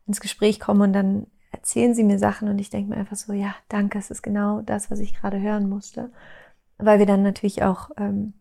ins 0.07 0.21
Gespräch 0.21 0.61
komme 0.61 0.85
und 0.85 0.93
dann 0.93 1.27
erzählen 1.51 1.95
sie 1.95 2.05
mir 2.05 2.19
Sachen 2.19 2.49
und 2.49 2.59
ich 2.59 2.71
denke 2.71 2.91
mir 2.91 2.97
einfach 2.97 3.17
so, 3.17 3.33
ja, 3.33 3.55
danke, 3.69 3.99
es 3.99 4.11
ist 4.11 4.23
genau 4.23 4.61
das, 4.61 4.91
was 4.91 4.99
ich 4.99 5.15
gerade 5.15 5.41
hören 5.41 5.69
musste. 5.69 6.11
Weil 6.79 6.99
wir 6.99 7.07
dann 7.07 7.23
natürlich 7.23 7.63
auch 7.63 7.91
ähm, 7.97 8.35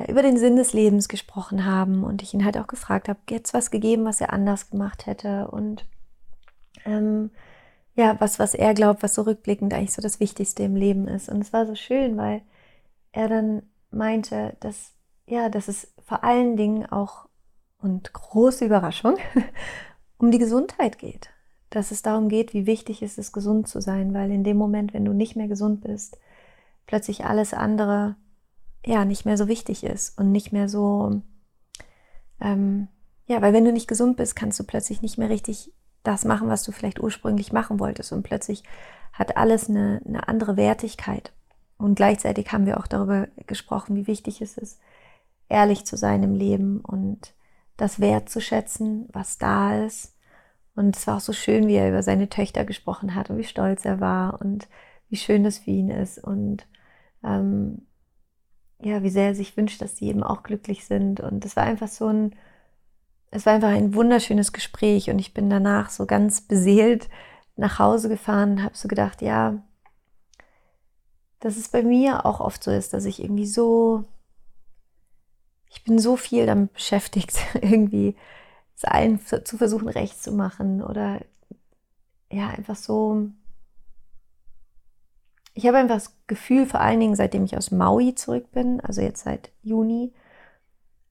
ja, 0.00 0.06
über 0.06 0.22
den 0.22 0.36
Sinn 0.36 0.56
des 0.56 0.72
Lebens 0.72 1.08
gesprochen 1.08 1.64
haben 1.64 2.04
und 2.04 2.22
ich 2.22 2.32
ihn 2.34 2.44
halt 2.44 2.56
auch 2.56 2.66
gefragt 2.66 3.08
habe, 3.08 3.18
jetzt 3.28 3.54
was 3.54 3.70
gegeben, 3.70 4.04
was 4.04 4.20
er 4.20 4.32
anders 4.32 4.70
gemacht 4.70 5.06
hätte 5.06 5.48
und 5.48 5.84
ähm, 6.84 7.30
ja, 7.94 8.16
was, 8.20 8.38
was 8.38 8.54
er 8.54 8.72
glaubt, 8.74 9.02
was 9.02 9.14
so 9.14 9.22
rückblickend 9.22 9.74
eigentlich 9.74 9.92
so 9.92 10.00
das 10.00 10.20
Wichtigste 10.20 10.62
im 10.62 10.76
Leben 10.76 11.08
ist. 11.08 11.28
Und 11.28 11.40
es 11.40 11.52
war 11.52 11.66
so 11.66 11.74
schön, 11.74 12.16
weil 12.16 12.42
er 13.12 13.28
dann 13.28 13.62
meinte, 13.90 14.56
dass, 14.60 14.92
ja, 15.26 15.48
dass 15.48 15.68
es 15.68 15.92
vor 16.06 16.24
allen 16.24 16.56
Dingen 16.56 16.86
auch, 16.86 17.28
und 17.82 18.12
große 18.12 18.64
Überraschung, 18.64 19.16
um 20.18 20.30
die 20.30 20.38
Gesundheit 20.38 20.98
geht. 20.98 21.30
Dass 21.68 21.90
es 21.90 22.02
darum 22.02 22.28
geht, 22.28 22.54
wie 22.54 22.66
wichtig 22.66 23.02
ist 23.02 23.18
es, 23.18 23.32
gesund 23.32 23.68
zu 23.68 23.80
sein, 23.80 24.14
weil 24.14 24.30
in 24.30 24.44
dem 24.44 24.56
Moment, 24.56 24.94
wenn 24.94 25.04
du 25.04 25.12
nicht 25.12 25.36
mehr 25.36 25.48
gesund 25.48 25.82
bist, 25.82 26.18
plötzlich 26.86 27.24
alles 27.24 27.52
andere 27.54 28.16
ja 28.84 29.04
nicht 29.04 29.24
mehr 29.24 29.36
so 29.36 29.48
wichtig 29.48 29.84
ist 29.84 30.18
und 30.18 30.32
nicht 30.32 30.52
mehr 30.52 30.68
so, 30.68 31.22
ähm, 32.40 32.88
ja, 33.26 33.42
weil 33.42 33.52
wenn 33.52 33.64
du 33.64 33.72
nicht 33.72 33.88
gesund 33.88 34.16
bist, 34.16 34.36
kannst 34.36 34.58
du 34.58 34.64
plötzlich 34.64 35.02
nicht 35.02 35.18
mehr 35.18 35.30
richtig 35.30 35.72
das 36.02 36.24
machen, 36.24 36.48
was 36.48 36.62
du 36.62 36.72
vielleicht 36.72 37.00
ursprünglich 37.00 37.52
machen 37.52 37.78
wolltest 37.78 38.12
und 38.12 38.22
plötzlich 38.22 38.62
hat 39.12 39.36
alles 39.36 39.68
eine, 39.68 40.00
eine 40.06 40.28
andere 40.28 40.56
Wertigkeit. 40.56 41.32
Und 41.76 41.94
gleichzeitig 41.94 42.52
haben 42.52 42.66
wir 42.66 42.78
auch 42.78 42.86
darüber 42.86 43.28
gesprochen, 43.46 43.96
wie 43.96 44.06
wichtig 44.06 44.40
es 44.40 44.56
ist, 44.56 44.80
ehrlich 45.48 45.84
zu 45.84 45.96
sein 45.96 46.22
im 46.22 46.34
Leben 46.34 46.80
und 46.80 47.34
das 47.76 48.00
wertzuschätzen, 48.00 49.08
was 49.12 49.38
da 49.38 49.84
ist. 49.84 50.14
Und 50.74 50.96
es 50.96 51.06
war 51.06 51.16
auch 51.16 51.20
so 51.20 51.32
schön, 51.32 51.66
wie 51.66 51.74
er 51.74 51.88
über 51.88 52.02
seine 52.02 52.28
Töchter 52.28 52.64
gesprochen 52.64 53.14
hat 53.14 53.30
und 53.30 53.38
wie 53.38 53.44
stolz 53.44 53.84
er 53.84 54.00
war 54.00 54.40
und 54.40 54.68
wie 55.08 55.16
schön 55.16 55.42
das 55.42 55.58
für 55.58 55.70
ihn 55.70 55.90
ist 55.90 56.22
und 56.22 56.66
ähm, 57.24 57.86
ja, 58.82 59.02
wie 59.02 59.10
sehr 59.10 59.28
er 59.28 59.34
sich 59.34 59.56
wünscht, 59.56 59.82
dass 59.82 59.96
sie 59.96 60.08
eben 60.08 60.22
auch 60.22 60.42
glücklich 60.42 60.84
sind. 60.86 61.20
Und 61.20 61.44
es 61.44 61.56
war 61.56 61.64
einfach 61.64 61.88
so 61.88 62.06
ein, 62.08 62.34
es 63.30 63.46
war 63.46 63.54
einfach 63.54 63.68
ein 63.68 63.94
wunderschönes 63.94 64.52
Gespräch 64.52 65.10
und 65.10 65.18
ich 65.18 65.34
bin 65.34 65.50
danach 65.50 65.90
so 65.90 66.06
ganz 66.06 66.40
beseelt 66.40 67.08
nach 67.56 67.78
Hause 67.78 68.08
gefahren 68.08 68.52
und 68.52 68.62
habe 68.64 68.76
so 68.76 68.88
gedacht, 68.88 69.22
ja, 69.22 69.62
dass 71.40 71.56
es 71.56 71.68
bei 71.68 71.82
mir 71.82 72.26
auch 72.26 72.40
oft 72.40 72.62
so 72.62 72.70
ist, 72.70 72.92
dass 72.92 73.04
ich 73.04 73.22
irgendwie 73.22 73.46
so, 73.46 74.04
ich 75.70 75.84
bin 75.84 75.98
so 75.98 76.16
viel 76.16 76.46
damit 76.46 76.72
beschäftigt, 76.72 77.32
irgendwie 77.54 78.16
es 78.76 78.84
allen 78.84 79.20
zu 79.20 79.58
versuchen, 79.58 79.88
recht 79.88 80.22
zu 80.22 80.32
machen 80.32 80.82
oder 80.82 81.20
ja, 82.32 82.48
einfach 82.48 82.76
so. 82.76 83.28
Ich 85.54 85.66
habe 85.66 85.78
einfach 85.78 85.96
das 85.96 86.16
Gefühl, 86.26 86.66
vor 86.66 86.80
allen 86.80 87.00
Dingen 87.00 87.16
seitdem 87.16 87.44
ich 87.44 87.56
aus 87.56 87.70
Maui 87.70 88.14
zurück 88.14 88.52
bin, 88.52 88.80
also 88.80 89.00
jetzt 89.00 89.24
seit 89.24 89.50
Juni, 89.62 90.12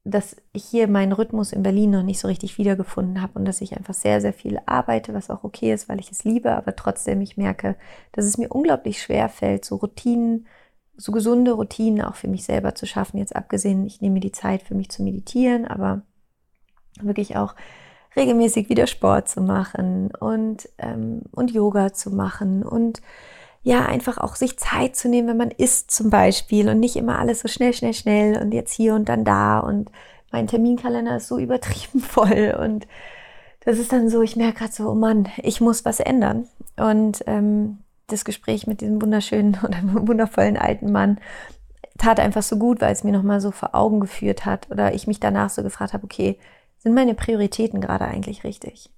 dass 0.05 0.37
ich 0.53 0.63
hier 0.63 0.87
meinen 0.87 1.11
Rhythmus 1.11 1.51
in 1.51 1.61
Berlin 1.61 1.91
noch 1.91 2.03
nicht 2.03 2.19
so 2.19 2.27
richtig 2.27 2.57
wiedergefunden 2.57 3.21
habe 3.21 3.37
und 3.37 3.45
dass 3.45 3.61
ich 3.61 3.75
einfach 3.75 3.93
sehr, 3.93 4.21
sehr 4.21 4.33
viel 4.33 4.59
arbeite, 4.65 5.13
was 5.13 5.29
auch 5.29 5.43
okay 5.43 5.73
ist, 5.73 5.89
weil 5.89 5.99
ich 5.99 6.11
es 6.11 6.23
liebe, 6.23 6.55
aber 6.55 6.75
trotzdem 6.75 7.21
ich 7.21 7.37
merke, 7.37 7.75
dass 8.13 8.25
es 8.25 8.37
mir 8.37 8.49
unglaublich 8.49 9.01
schwer 9.01 9.29
fällt, 9.29 9.65
so 9.65 9.75
Routinen, 9.75 10.47
so 10.95 11.11
gesunde 11.11 11.51
Routinen 11.51 12.01
auch 12.01 12.15
für 12.15 12.27
mich 12.27 12.43
selber 12.43 12.75
zu 12.75 12.85
schaffen. 12.85 13.17
Jetzt 13.17 13.35
abgesehen, 13.35 13.85
ich 13.85 14.01
nehme 14.01 14.15
mir 14.15 14.19
die 14.21 14.31
Zeit 14.31 14.63
für 14.63 14.75
mich 14.75 14.89
zu 14.89 15.03
meditieren, 15.03 15.65
aber 15.65 16.01
wirklich 17.01 17.35
auch 17.37 17.55
regelmäßig 18.15 18.69
wieder 18.69 18.87
Sport 18.87 19.29
zu 19.29 19.41
machen 19.41 20.11
und, 20.19 20.67
ähm, 20.77 21.21
und 21.31 21.51
Yoga 21.51 21.93
zu 21.93 22.11
machen 22.11 22.63
und 22.63 23.01
ja, 23.69 23.85
einfach 23.85 24.17
auch 24.17 24.35
sich 24.35 24.57
Zeit 24.57 24.95
zu 24.95 25.07
nehmen, 25.07 25.27
wenn 25.27 25.37
man 25.37 25.51
isst 25.51 25.91
zum 25.91 26.09
Beispiel 26.09 26.69
und 26.69 26.79
nicht 26.79 26.95
immer 26.95 27.19
alles 27.19 27.41
so 27.41 27.47
schnell, 27.47 27.71
schnell, 27.71 27.93
schnell 27.93 28.41
und 28.41 28.51
jetzt 28.51 28.73
hier 28.73 28.95
und 28.95 29.07
dann 29.07 29.23
da 29.23 29.59
und 29.59 29.91
mein 30.31 30.47
Terminkalender 30.47 31.17
ist 31.17 31.27
so 31.27 31.37
übertrieben 31.37 31.99
voll 31.99 32.57
und 32.59 32.87
das 33.63 33.77
ist 33.77 33.91
dann 33.91 34.09
so, 34.09 34.23
ich 34.23 34.35
merke 34.35 34.57
gerade 34.57 34.73
so, 34.73 34.89
oh 34.89 34.95
Mann, 34.95 35.27
ich 35.37 35.61
muss 35.61 35.85
was 35.85 35.99
ändern. 35.99 36.47
Und 36.77 37.23
ähm, 37.27 37.79
das 38.07 38.25
Gespräch 38.25 38.65
mit 38.65 38.81
diesem 38.81 38.99
wunderschönen 39.03 39.59
oder 39.63 39.77
wundervollen 39.83 40.57
alten 40.57 40.91
Mann 40.91 41.19
tat 41.99 42.19
einfach 42.19 42.41
so 42.41 42.57
gut, 42.57 42.81
weil 42.81 42.93
es 42.93 43.03
mir 43.03 43.11
nochmal 43.11 43.39
so 43.39 43.51
vor 43.51 43.75
Augen 43.75 43.99
geführt 43.99 44.45
hat 44.45 44.71
oder 44.71 44.95
ich 44.95 45.05
mich 45.05 45.19
danach 45.19 45.51
so 45.51 45.61
gefragt 45.61 45.93
habe, 45.93 46.05
okay, 46.05 46.39
sind 46.79 46.95
meine 46.95 47.13
Prioritäten 47.13 47.81
gerade 47.81 48.05
eigentlich 48.05 48.43
richtig? 48.43 48.89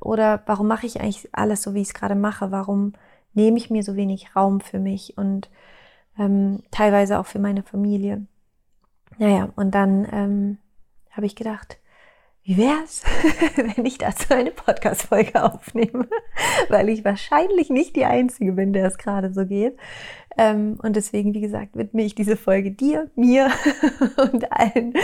Oder 0.00 0.42
warum 0.46 0.66
mache 0.66 0.86
ich 0.86 1.00
eigentlich 1.00 1.28
alles 1.30 1.62
so, 1.62 1.74
wie 1.74 1.82
ich 1.82 1.88
es 1.88 1.94
gerade 1.94 2.16
mache? 2.16 2.50
Warum 2.50 2.94
nehme 3.34 3.58
ich 3.58 3.70
mir 3.70 3.82
so 3.82 3.96
wenig 3.96 4.34
Raum 4.34 4.60
für 4.60 4.78
mich 4.78 5.16
und 5.16 5.50
ähm, 6.18 6.62
teilweise 6.70 7.18
auch 7.18 7.26
für 7.26 7.38
meine 7.38 7.62
Familie. 7.62 8.26
Naja, 9.18 9.50
und 9.56 9.74
dann 9.74 10.06
ähm, 10.12 10.58
habe 11.10 11.26
ich 11.26 11.36
gedacht, 11.36 11.78
wie 12.42 12.56
wäre 12.56 12.82
es, 12.82 13.04
wenn 13.56 13.84
ich 13.84 13.98
dazu 13.98 14.32
eine 14.32 14.50
Podcast-Folge 14.50 15.42
aufnehme, 15.42 16.08
weil 16.68 16.88
ich 16.88 17.04
wahrscheinlich 17.04 17.68
nicht 17.68 17.94
die 17.94 18.06
Einzige 18.06 18.52
bin, 18.52 18.72
der 18.72 18.86
es 18.86 18.96
gerade 18.96 19.32
so 19.32 19.44
geht. 19.44 19.76
Ähm, 20.38 20.78
und 20.82 20.96
deswegen, 20.96 21.34
wie 21.34 21.40
gesagt, 21.40 21.76
widme 21.76 22.02
ich 22.02 22.14
diese 22.14 22.36
Folge 22.36 22.70
dir, 22.70 23.10
mir 23.16 23.50
und 24.32 24.50
allen, 24.52 24.94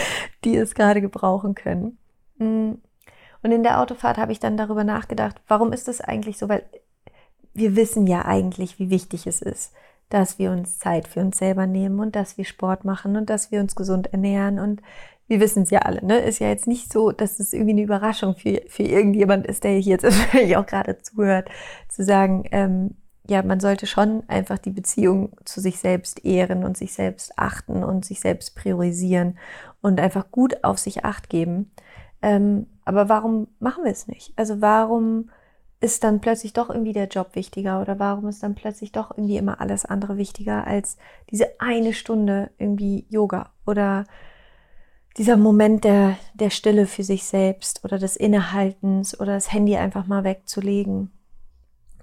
die 0.45 0.57
es 0.57 0.75
gerade 0.75 1.00
gebrauchen 1.00 1.54
können. 1.54 1.99
Mm. 2.38 2.75
Und 3.43 3.52
in 3.52 3.62
der 3.62 3.78
Autofahrt 3.81 4.16
habe 4.16 4.33
ich 4.33 4.40
dann 4.40 4.57
darüber 4.57 4.85
nachgedacht, 4.85 5.43
warum 5.47 5.75
ist 5.75 5.87
das 5.87 6.00
eigentlich 6.00 6.38
so? 6.38 6.49
Weil 6.49 6.64
wir 7.55 7.77
wissen 7.77 8.07
ja 8.07 8.25
eigentlich, 8.25 8.79
wie 8.79 8.91
wichtig 8.91 9.27
es 9.27 9.41
ist, 9.43 9.73
dass 10.09 10.39
wir 10.39 10.51
uns 10.51 10.79
Zeit 10.79 11.09
für 11.09 11.21
uns 11.21 11.39
selber 11.39 11.67
nehmen 11.67 12.01
und 12.01 12.15
dass 12.17 12.37
wir 12.37 12.45
Sport 12.45 12.85
machen 12.85 13.17
und 13.17 13.31
dass 13.31 13.51
wir 13.51 13.61
uns 13.61 13.75
gesund 13.75 14.13
ernähren 14.13 14.59
und 14.59 14.83
wir 15.27 15.41
wissen 15.41 15.63
es 15.63 15.71
ja 15.71 15.81
alle, 15.81 16.05
ne? 16.05 16.19
Ist 16.19 16.39
ja 16.39 16.49
jetzt 16.49 16.67
nicht 16.67 16.93
so, 16.93 17.11
dass 17.11 17.41
es 17.41 17.55
irgendwie 17.55 17.73
eine 17.73 17.83
Überraschung 17.83 18.35
für, 18.35 18.61
für 18.69 18.83
irgendjemand 18.83 19.47
ist, 19.47 19.65
der 19.65 19.73
hier 19.73 19.93
jetzt 19.93 20.05
wahrscheinlich 20.05 20.57
auch 20.57 20.67
gerade 20.67 20.99
zuhört, 20.99 21.49
zu 21.89 22.05
sagen, 22.05 22.45
ähm, 22.53 22.97
ja, 23.27 23.43
man 23.43 23.59
sollte 23.59 23.87
schon 23.87 24.23
einfach 24.29 24.59
die 24.59 24.71
Beziehung 24.71 25.33
zu 25.47 25.61
sich 25.61 25.79
selbst 25.79 26.25
ehren 26.27 26.63
und 26.63 26.77
sich 26.77 26.93
selbst 26.93 27.39
achten 27.39 27.83
und 27.83 28.05
sich 28.05 28.21
selbst 28.21 28.55
priorisieren 28.55 29.39
und 29.81 29.99
einfach 29.99 30.31
gut 30.31 30.63
auf 30.63 30.79
sich 30.79 31.07
acht 31.07 31.31
geben. 31.31 31.71
Ähm, 32.21 32.67
aber 32.85 33.09
warum 33.09 33.49
machen 33.61 33.85
wir 33.85 33.93
es 33.93 34.09
nicht? 34.09 34.35
Also 34.37 34.61
warum 34.61 35.31
ist 35.81 36.04
dann 36.04 36.21
plötzlich 36.21 36.52
doch 36.52 36.71
irgendwie 36.71 36.93
der 36.93 37.09
Job 37.09 37.35
wichtiger 37.35 37.81
oder 37.81 37.99
warum 37.99 38.28
ist 38.28 38.43
dann 38.43 38.54
plötzlich 38.54 38.93
doch 38.93 39.11
irgendwie 39.11 39.37
immer 39.37 39.61
alles 39.61 39.85
andere 39.85 40.16
wichtiger 40.16 40.66
als 40.66 40.97
diese 41.31 41.61
eine 41.61 41.93
Stunde 41.93 42.50
irgendwie 42.59 43.07
Yoga 43.11 43.52
oder 43.66 44.04
dieser 45.16 45.37
Moment 45.37 45.85
der, 45.85 46.16
der 46.35 46.50
Stille 46.50 46.87
für 46.87 47.04
sich 47.04 47.25
selbst 47.25 47.85
oder 47.85 47.99
des 47.99 48.16
Innehaltens 48.16 49.19
oder 49.19 49.35
das 49.35 49.52
Handy 49.52 49.76
einfach 49.76 50.07
mal 50.07 50.25
wegzulegen. 50.25 51.12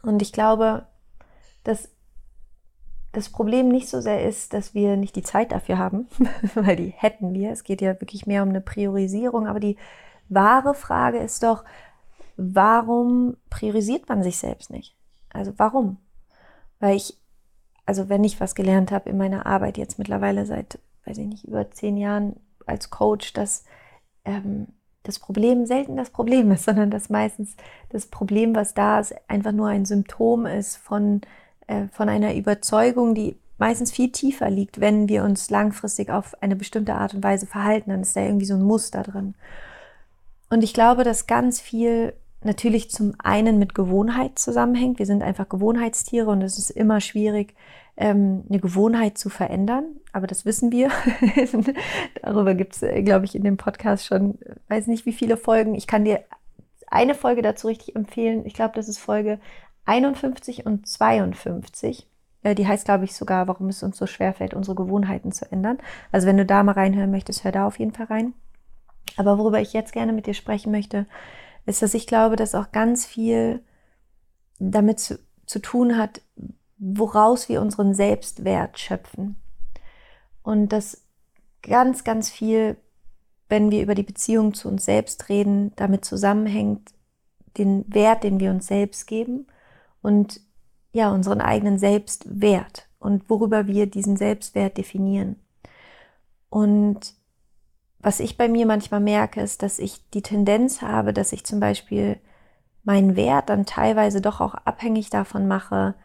Und 0.02 0.22
ich 0.22 0.32
glaube, 0.32 0.88
dass 1.64 1.90
das 3.12 3.30
Problem 3.30 3.68
nicht 3.68 3.90
so 3.90 4.00
sehr 4.00 4.26
ist, 4.26 4.54
dass 4.54 4.74
wir 4.74 4.96
nicht 4.96 5.16
die 5.16 5.24
Zeit 5.24 5.52
dafür 5.52 5.78
haben, 5.78 6.08
weil 6.56 6.78
die 6.78 6.94
hätten 6.96 7.34
wir. 7.34 7.52
Es 7.52 7.64
geht 7.64 7.82
ja 7.82 8.00
wirklich 8.00 8.26
mehr 8.26 8.44
um 8.44 8.50
eine 8.50 8.62
Priorisierung, 8.62 9.48
aber 9.48 9.60
die 9.60 9.78
wahre 10.30 10.74
Frage 10.74 11.18
ist 11.18 11.44
doch, 11.44 11.66
warum 12.38 13.38
priorisiert 13.50 14.10
man 14.10 14.24
sich 14.24 14.38
selbst 14.38 14.70
nicht? 14.70 14.96
Also 15.30 15.54
warum? 15.58 15.98
Weil 16.80 16.96
ich, 16.96 17.18
also 17.86 18.10
wenn 18.10 18.24
ich 18.24 18.40
was 18.40 18.56
gelernt 18.56 18.92
habe 18.92 19.10
in 19.10 19.18
meiner 19.18 19.46
Arbeit 19.46 19.78
jetzt 19.78 20.00
mittlerweile 20.00 20.46
seit, 20.46 20.80
weiß 21.06 21.18
ich 21.18 21.28
nicht, 21.28 21.44
über 21.46 21.72
zehn 21.72 21.98
Jahren 21.98 22.38
als 22.66 22.90
Coach, 22.90 23.34
dass 23.34 23.66
ähm, 24.26 24.68
das 25.04 25.20
Problem 25.20 25.66
selten 25.66 25.98
das 25.98 26.10
Problem 26.10 26.52
ist, 26.52 26.66
sondern 26.66 26.92
dass 26.92 27.10
meistens 27.10 27.56
das 27.90 28.08
Problem, 28.08 28.56
was 28.56 28.74
da 28.74 29.00
ist, 29.00 29.14
einfach 29.28 29.52
nur 29.52 29.68
ein 29.68 29.86
Symptom 29.86 30.46
ist 30.46 30.78
von, 30.78 31.22
äh, 31.68 31.88
von 31.92 32.10
einer 32.10 32.36
Überzeugung, 32.36 33.16
die 33.16 33.38
meistens 33.58 33.92
viel 33.92 34.12
tiefer 34.12 34.50
liegt, 34.50 34.82
wenn 34.82 35.08
wir 35.08 35.24
uns 35.24 35.52
langfristig 35.52 36.10
auf 36.10 36.42
eine 36.42 36.56
bestimmte 36.56 36.96
Art 36.96 37.14
und 37.14 37.24
Weise 37.24 37.46
verhalten, 37.46 37.92
dann 37.92 38.02
ist 38.02 38.16
da 38.16 38.22
irgendwie 38.22 38.48
so 38.48 38.56
ein 38.56 38.64
Muster 38.64 39.04
drin. 39.04 39.36
Und 40.50 40.64
ich 40.64 40.74
glaube, 40.74 41.04
dass 41.04 41.28
ganz 41.28 41.62
viel 41.62 42.14
natürlich 42.44 42.90
zum 42.90 43.14
einen 43.20 43.60
mit 43.60 43.76
Gewohnheit 43.76 44.40
zusammenhängt. 44.40 45.00
Wir 45.00 45.06
sind 45.06 45.24
einfach 45.24 45.50
Gewohnheitstiere 45.50 46.30
und 46.30 46.42
es 46.42 46.58
ist 46.58 46.70
immer 46.70 47.02
schwierig, 47.02 47.56
ähm, 47.98 48.44
eine 48.50 48.60
Gewohnheit 48.60 49.18
zu 49.18 49.30
verändern. 49.30 49.86
Aber 50.12 50.28
das 50.28 50.46
wissen 50.46 50.72
wir. 50.72 50.90
Darüber 52.22 52.56
gibt 52.56 52.76
es, 52.76 52.84
äh, 52.84 53.04
glaube 53.04 53.26
ich, 53.26 53.36
in 53.36 53.44
dem 53.44 53.58
Podcast 53.58 54.06
schon, 54.06 54.40
weiß 54.70 54.88
nicht 54.88 55.06
wie 55.06 55.14
viele 55.14 55.38
Folgen. 55.38 55.76
Ich 55.76 55.88
kann 55.88 56.06
dir 56.06 56.24
eine 56.88 57.16
Folge 57.16 57.42
dazu 57.42 57.68
richtig 57.68 57.96
empfehlen. 57.96 58.46
Ich 58.46 58.54
glaube, 58.54 58.76
das 58.76 58.90
ist 58.90 58.98
Folge 58.98 59.40
51 59.86 60.66
und 60.66 60.88
52. 60.88 62.08
Äh, 62.44 62.56
die 62.56 62.68
heißt, 62.68 62.86
glaube 62.86 63.06
ich, 63.06 63.14
sogar, 63.14 63.48
warum 63.48 63.70
es 63.70 63.84
uns 63.84 63.98
so 63.98 64.08
schwer 64.08 64.34
fällt, 64.34 64.54
unsere 64.54 64.76
Gewohnheiten 64.76 65.32
zu 65.32 65.52
ändern. 65.52 65.78
Also 66.12 66.28
wenn 66.28 66.38
du 66.38 66.46
da 66.46 66.64
mal 66.64 66.74
reinhören 66.74 67.12
möchtest, 67.12 67.44
hör 67.44 67.52
da 67.52 67.68
auf 67.68 67.80
jeden 67.80 67.94
Fall 67.94 68.08
rein. 68.08 68.34
Aber 69.18 69.38
worüber 69.38 69.62
ich 69.62 69.74
jetzt 69.74 69.94
gerne 69.94 70.14
mit 70.14 70.26
dir 70.26 70.34
sprechen 70.34 70.72
möchte, 70.72 71.06
ist, 71.66 71.82
dass 71.82 71.94
ich 71.94 72.08
glaube, 72.08 72.36
dass 72.36 72.56
auch 72.56 72.72
ganz 72.72 73.06
viel 73.06 73.64
damit 74.60 75.00
zu, 75.00 75.20
zu 75.46 75.60
tun 75.60 75.98
hat, 75.98 76.22
woraus 76.78 77.50
wir 77.50 77.62
unseren 77.62 77.94
Selbstwert 77.94 78.80
schöpfen. 78.80 79.36
Und 80.44 80.70
dass 80.70 81.04
ganz, 81.62 82.04
ganz 82.04 82.30
viel, 82.30 82.78
wenn 83.50 83.70
wir 83.70 83.84
über 83.84 83.96
die 83.96 84.04
Beziehung 84.04 84.54
zu 84.54 84.68
uns 84.68 84.86
selbst 84.86 85.30
reden, 85.30 85.74
damit 85.76 86.06
zusammenhängt, 86.06 86.94
den 87.58 87.86
Wert, 87.94 88.24
den 88.24 88.40
wir 88.40 88.52
uns 88.52 88.68
selbst 88.68 89.08
geben 89.08 89.48
und 90.02 90.42
ja, 90.94 91.12
unseren 91.12 91.42
eigenen 91.42 91.78
Selbstwert 91.78 92.88
und 93.00 93.30
worüber 93.30 93.68
wir 93.68 93.88
diesen 93.88 94.18
Selbstwert 94.18 94.78
definieren. 94.78 95.38
Und 96.50 97.16
was 98.02 98.20
ich 98.20 98.38
bei 98.38 98.48
mir 98.48 98.66
manchmal 98.66 99.00
merke, 99.00 99.42
ist, 99.42 99.64
dass 99.64 99.80
ich 99.80 100.10
die 100.10 100.22
Tendenz 100.22 100.82
habe, 100.82 101.14
dass 101.14 101.34
ich 101.34 101.46
zum 101.46 101.60
Beispiel 101.60 102.18
meinen 102.84 103.16
Wert 103.16 103.50
dann 103.50 103.66
teilweise 103.66 104.22
doch 104.22 104.42
auch 104.42 104.56
abhängig 104.56 105.10
davon 105.10 105.48
mache, 105.48 105.96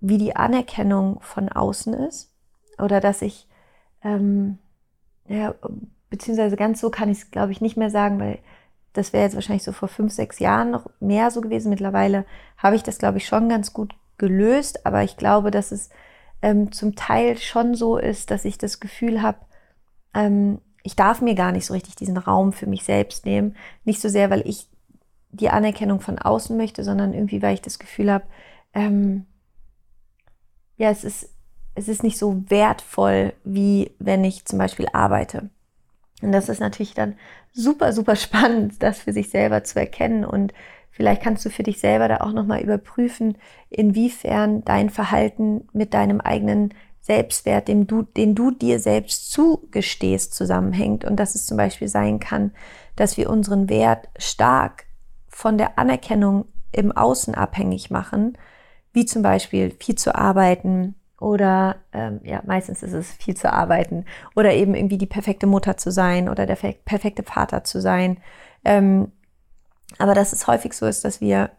wie 0.00 0.18
die 0.18 0.34
Anerkennung 0.34 1.20
von 1.20 1.48
außen 1.48 1.94
ist. 1.94 2.34
Oder 2.78 3.00
dass 3.00 3.22
ich, 3.22 3.48
ähm, 4.02 4.58
ja, 5.28 5.54
beziehungsweise 6.10 6.56
ganz 6.56 6.80
so 6.80 6.90
kann 6.90 7.10
ich 7.10 7.18
es, 7.18 7.30
glaube 7.30 7.52
ich, 7.52 7.60
nicht 7.60 7.76
mehr 7.76 7.90
sagen, 7.90 8.18
weil 8.18 8.38
das 8.94 9.12
wäre 9.12 9.24
jetzt 9.24 9.34
wahrscheinlich 9.34 9.62
so 9.62 9.72
vor 9.72 9.88
fünf, 9.88 10.12
sechs 10.12 10.38
Jahren 10.38 10.70
noch 10.70 10.88
mehr 11.00 11.30
so 11.30 11.40
gewesen. 11.40 11.70
Mittlerweile 11.70 12.24
habe 12.56 12.76
ich 12.76 12.82
das, 12.82 12.98
glaube 12.98 13.18
ich, 13.18 13.26
schon 13.26 13.48
ganz 13.48 13.72
gut 13.72 13.94
gelöst, 14.18 14.86
aber 14.86 15.02
ich 15.02 15.16
glaube, 15.16 15.50
dass 15.50 15.72
es 15.72 15.90
ähm, 16.42 16.72
zum 16.72 16.94
Teil 16.96 17.38
schon 17.38 17.74
so 17.74 17.96
ist, 17.96 18.30
dass 18.30 18.44
ich 18.44 18.58
das 18.58 18.80
Gefühl 18.80 19.22
habe, 19.22 19.38
ähm, 20.14 20.60
ich 20.82 20.96
darf 20.96 21.20
mir 21.20 21.34
gar 21.34 21.52
nicht 21.52 21.66
so 21.66 21.74
richtig 21.74 21.96
diesen 21.96 22.16
Raum 22.16 22.52
für 22.52 22.66
mich 22.66 22.84
selbst 22.84 23.24
nehmen. 23.24 23.56
Nicht 23.84 24.00
so 24.00 24.08
sehr, 24.08 24.30
weil 24.30 24.46
ich 24.46 24.68
die 25.30 25.48
Anerkennung 25.48 26.00
von 26.00 26.18
außen 26.18 26.56
möchte, 26.56 26.84
sondern 26.84 27.14
irgendwie, 27.14 27.42
weil 27.42 27.54
ich 27.54 27.62
das 27.62 27.78
Gefühl 27.78 28.12
habe, 28.12 28.24
ähm, 28.74 29.26
ja, 30.76 30.90
es 30.90 31.04
ist, 31.04 31.30
es 31.74 31.88
ist 31.88 32.02
nicht 32.02 32.18
so 32.18 32.42
wertvoll, 32.48 33.32
wie 33.44 33.92
wenn 33.98 34.24
ich 34.24 34.44
zum 34.44 34.58
Beispiel 34.58 34.86
arbeite. 34.92 35.50
Und 36.20 36.32
das 36.32 36.48
ist 36.48 36.60
natürlich 36.60 36.94
dann 36.94 37.16
super, 37.52 37.92
super 37.92 38.16
spannend, 38.16 38.82
das 38.82 39.00
für 39.00 39.12
sich 39.12 39.30
selber 39.30 39.64
zu 39.64 39.78
erkennen. 39.78 40.24
Und 40.24 40.52
vielleicht 40.90 41.22
kannst 41.22 41.44
du 41.44 41.50
für 41.50 41.62
dich 41.62 41.80
selber 41.80 42.08
da 42.08 42.18
auch 42.18 42.32
nochmal 42.32 42.60
überprüfen, 42.62 43.38
inwiefern 43.70 44.64
dein 44.64 44.90
Verhalten 44.90 45.68
mit 45.72 45.94
deinem 45.94 46.20
eigenen 46.20 46.74
Selbstwert, 47.02 47.68
den 47.68 47.86
du, 47.86 48.02
den 48.02 48.34
du 48.34 48.52
dir 48.52 48.78
selbst 48.78 49.32
zugestehst, 49.32 50.34
zusammenhängt. 50.34 51.04
Und 51.04 51.16
dass 51.16 51.34
es 51.34 51.46
zum 51.46 51.56
Beispiel 51.56 51.88
sein 51.88 52.20
kann, 52.20 52.52
dass 52.96 53.16
wir 53.16 53.28
unseren 53.28 53.68
Wert 53.68 54.08
stark 54.16 54.86
von 55.28 55.58
der 55.58 55.78
Anerkennung 55.78 56.46
im 56.70 56.92
Außen 56.92 57.34
abhängig 57.34 57.90
machen, 57.90 58.38
wie 58.92 59.04
zum 59.04 59.22
Beispiel 59.22 59.74
viel 59.78 59.96
zu 59.96 60.14
arbeiten 60.14 60.94
oder 61.20 61.76
ähm, 61.92 62.20
ja, 62.24 62.42
meistens 62.46 62.82
ist 62.82 62.92
es 62.92 63.12
viel 63.12 63.36
zu 63.36 63.52
arbeiten 63.52 64.04
oder 64.34 64.52
eben 64.54 64.74
irgendwie 64.74 64.98
die 64.98 65.06
perfekte 65.06 65.46
Mutter 65.46 65.76
zu 65.76 65.90
sein 65.90 66.28
oder 66.28 66.46
der 66.46 66.56
perfekte 66.56 67.22
Vater 67.22 67.64
zu 67.64 67.80
sein. 67.80 68.18
Ähm, 68.64 69.12
aber 69.98 70.14
dass 70.14 70.32
es 70.32 70.46
häufig 70.46 70.72
so 70.72 70.86
ist, 70.86 71.04
dass 71.04 71.20
wir 71.20 71.50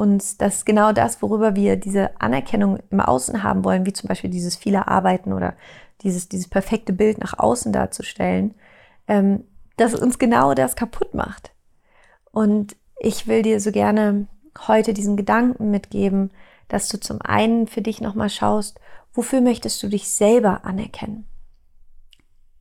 uns 0.00 0.38
dass 0.38 0.64
genau 0.64 0.92
das, 0.92 1.20
worüber 1.20 1.54
wir 1.54 1.76
diese 1.76 2.18
Anerkennung 2.20 2.78
im 2.90 3.00
Außen 3.00 3.42
haben 3.42 3.64
wollen, 3.64 3.84
wie 3.84 3.92
zum 3.92 4.08
Beispiel 4.08 4.30
dieses 4.30 4.56
viele 4.56 4.88
Arbeiten 4.88 5.34
oder 5.34 5.54
dieses, 6.02 6.30
dieses 6.30 6.48
perfekte 6.48 6.94
Bild 6.94 7.18
nach 7.18 7.38
außen 7.38 7.70
darzustellen, 7.70 8.54
ähm, 9.06 9.44
dass 9.76 9.94
uns 9.94 10.18
genau 10.18 10.54
das 10.54 10.74
kaputt 10.74 11.12
macht. 11.12 11.52
Und 12.32 12.76
ich 12.98 13.26
will 13.26 13.42
dir 13.42 13.60
so 13.60 13.72
gerne 13.72 14.26
heute 14.66 14.94
diesen 14.94 15.18
Gedanken 15.18 15.70
mitgeben, 15.70 16.30
dass 16.68 16.88
du 16.88 16.98
zum 16.98 17.20
einen 17.20 17.66
für 17.66 17.82
dich 17.82 18.00
nochmal 18.00 18.30
schaust, 18.30 18.80
wofür 19.12 19.42
möchtest 19.42 19.82
du 19.82 19.88
dich 19.88 20.08
selber 20.08 20.64
anerkennen? 20.64 21.26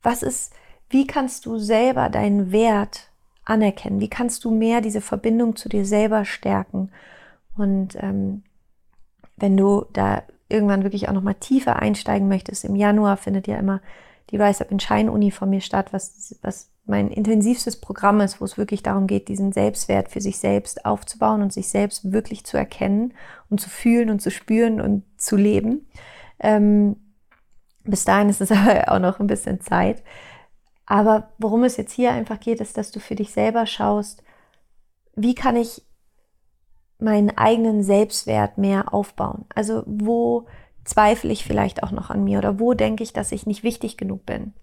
Was 0.02 0.24
ist, 0.24 0.52
wie 0.90 1.08
kannst 1.08 1.46
du 1.46 1.58
selber 1.58 2.10
deinen 2.10 2.52
Wert 2.52 3.12
anerkennen? 3.46 4.02
Wie 4.02 4.10
kannst 4.10 4.44
du 4.44 4.52
mehr 4.52 4.82
diese 4.82 5.02
Verbindung 5.02 5.56
zu 5.56 5.70
dir 5.70 5.86
selber 5.86 6.26
stärken 6.26 6.92
und 7.60 7.96
ähm, 8.00 8.44
wenn 9.38 9.58
du 9.58 9.86
da 9.94 10.24
irgendwann 10.48 10.84
wirklich 10.84 11.08
auch 11.08 11.14
nochmal 11.14 11.36
tiefer 11.36 11.78
einsteigen 11.78 12.28
möchtest, 12.28 12.66
im 12.66 12.76
Januar 12.76 13.18
findet 13.18 13.48
ja 13.48 13.58
immer 13.58 13.82
die 14.32 14.38
Rise 14.38 14.64
Up 14.64 14.72
in 14.72 14.80
Shine 14.80 15.12
Uni 15.12 15.32
von 15.32 15.50
mir 15.50 15.62
statt, 15.62 15.92
was, 15.92 16.38
was 16.42 16.72
mein 16.86 17.10
intensivstes 17.10 17.80
Programm 17.80 18.22
ist, 18.22 18.42
wo 18.42 18.46
es 18.46 18.58
wirklich 18.58 18.84
darum 18.84 19.08
geht, 19.08 19.28
diesen 19.28 19.52
Selbstwert 19.52 20.10
für 20.10 20.22
sich 20.22 20.40
selbst 20.40 20.86
aufzubauen 20.86 21.42
und 21.42 21.54
sich 21.54 21.70
selbst 21.70 22.12
wirklich 22.12 22.46
zu 22.46 22.58
erkennen 22.58 23.14
und 23.50 23.62
zu 23.62 23.70
fühlen 23.70 24.10
und 24.10 24.22
zu 24.22 24.32
spüren 24.32 24.82
und 24.82 25.04
zu 25.18 25.36
leben. 25.36 25.88
Ähm, 26.40 26.96
bis 27.84 28.06
dahin 28.06 28.30
ist 28.30 28.42
es 28.42 28.52
aber 28.54 28.92
auch 28.92 29.00
noch 29.00 29.20
ein 29.20 29.28
bisschen 29.28 29.62
Zeit. 29.62 30.04
Aber 30.86 31.30
worum 31.38 31.64
es 31.64 31.78
jetzt 31.78 31.94
hier 31.94 32.12
einfach 32.12 32.40
geht, 32.40 32.62
ist, 32.62 32.78
dass 32.78 32.92
du 32.92 33.00
für 33.00 33.16
dich 33.16 33.32
selber 33.32 33.68
schaust, 33.68 34.24
wie 35.16 35.36
kann 35.36 35.56
ich 35.56 35.84
meinen 37.00 37.38
eigenen 37.38 37.84
Selbstwert 37.84 38.58
mehr 38.58 38.94
aufbauen? 38.94 39.46
Also 39.56 39.84
wo 39.86 40.46
zweifle 40.84 41.32
ich 41.32 41.44
vielleicht 41.44 41.84
auch 41.84 41.92
noch 41.92 42.10
an 42.10 42.24
mir 42.24 42.40
oder 42.40 42.60
wo 42.60 42.74
denke 42.74 43.04
ich, 43.04 43.14
dass 43.14 43.32
ich 43.32 43.46
nicht 43.46 43.64
wichtig 43.64 43.98
genug 43.98 44.26
bin? 44.26 44.54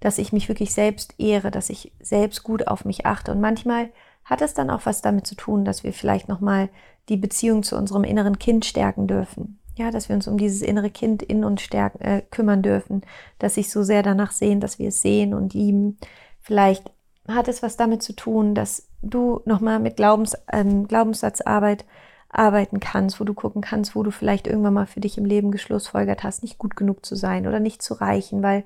Dass 0.00 0.18
ich 0.18 0.32
mich 0.32 0.48
wirklich 0.48 0.72
selbst 0.72 1.14
ehre, 1.18 1.50
dass 1.50 1.70
ich 1.70 1.92
selbst 2.00 2.42
gut 2.42 2.68
auf 2.68 2.84
mich 2.84 3.06
achte. 3.06 3.32
Und 3.32 3.40
manchmal 3.40 3.90
hat 4.24 4.42
es 4.42 4.54
dann 4.54 4.70
auch 4.70 4.86
was 4.86 5.02
damit 5.02 5.26
zu 5.26 5.34
tun, 5.34 5.64
dass 5.64 5.84
wir 5.84 5.92
vielleicht 5.92 6.28
nochmal 6.28 6.68
die 7.08 7.16
Beziehung 7.16 7.62
zu 7.62 7.76
unserem 7.76 8.04
inneren 8.04 8.38
Kind 8.38 8.64
stärken 8.64 9.06
dürfen. 9.06 9.58
Ja, 9.76 9.90
dass 9.90 10.08
wir 10.08 10.16
uns 10.16 10.28
um 10.28 10.36
dieses 10.36 10.60
innere 10.60 10.90
Kind 10.90 11.22
in 11.22 11.44
uns 11.44 11.62
stärken, 11.62 12.02
äh, 12.02 12.22
kümmern 12.30 12.62
dürfen, 12.62 13.02
dass 13.38 13.54
sich 13.54 13.70
so 13.70 13.82
sehr 13.82 14.02
danach 14.02 14.32
sehen, 14.32 14.60
dass 14.60 14.78
wir 14.78 14.88
es 14.88 15.00
sehen 15.00 15.32
und 15.32 15.54
lieben. 15.54 15.96
Vielleicht 16.40 16.90
hat 17.28 17.48
es 17.48 17.62
was 17.62 17.76
damit 17.76 18.02
zu 18.02 18.14
tun, 18.14 18.54
dass 18.54 18.88
du 19.02 19.40
nochmal 19.44 19.78
mit 19.78 19.96
Glaubens, 19.96 20.36
ähm, 20.50 20.88
Glaubenssatzarbeit 20.88 21.84
arbeiten 22.28 22.80
kannst, 22.80 23.20
wo 23.20 23.24
du 23.24 23.34
gucken 23.34 23.62
kannst, 23.62 23.94
wo 23.94 24.02
du 24.02 24.10
vielleicht 24.10 24.46
irgendwann 24.46 24.74
mal 24.74 24.86
für 24.86 25.00
dich 25.00 25.18
im 25.18 25.24
Leben 25.24 25.50
geschlussfolgert 25.50 26.22
hast, 26.24 26.42
nicht 26.42 26.58
gut 26.58 26.76
genug 26.76 27.04
zu 27.04 27.14
sein 27.14 27.46
oder 27.46 27.60
nicht 27.60 27.82
zu 27.82 27.94
reichen, 27.94 28.42
weil 28.42 28.64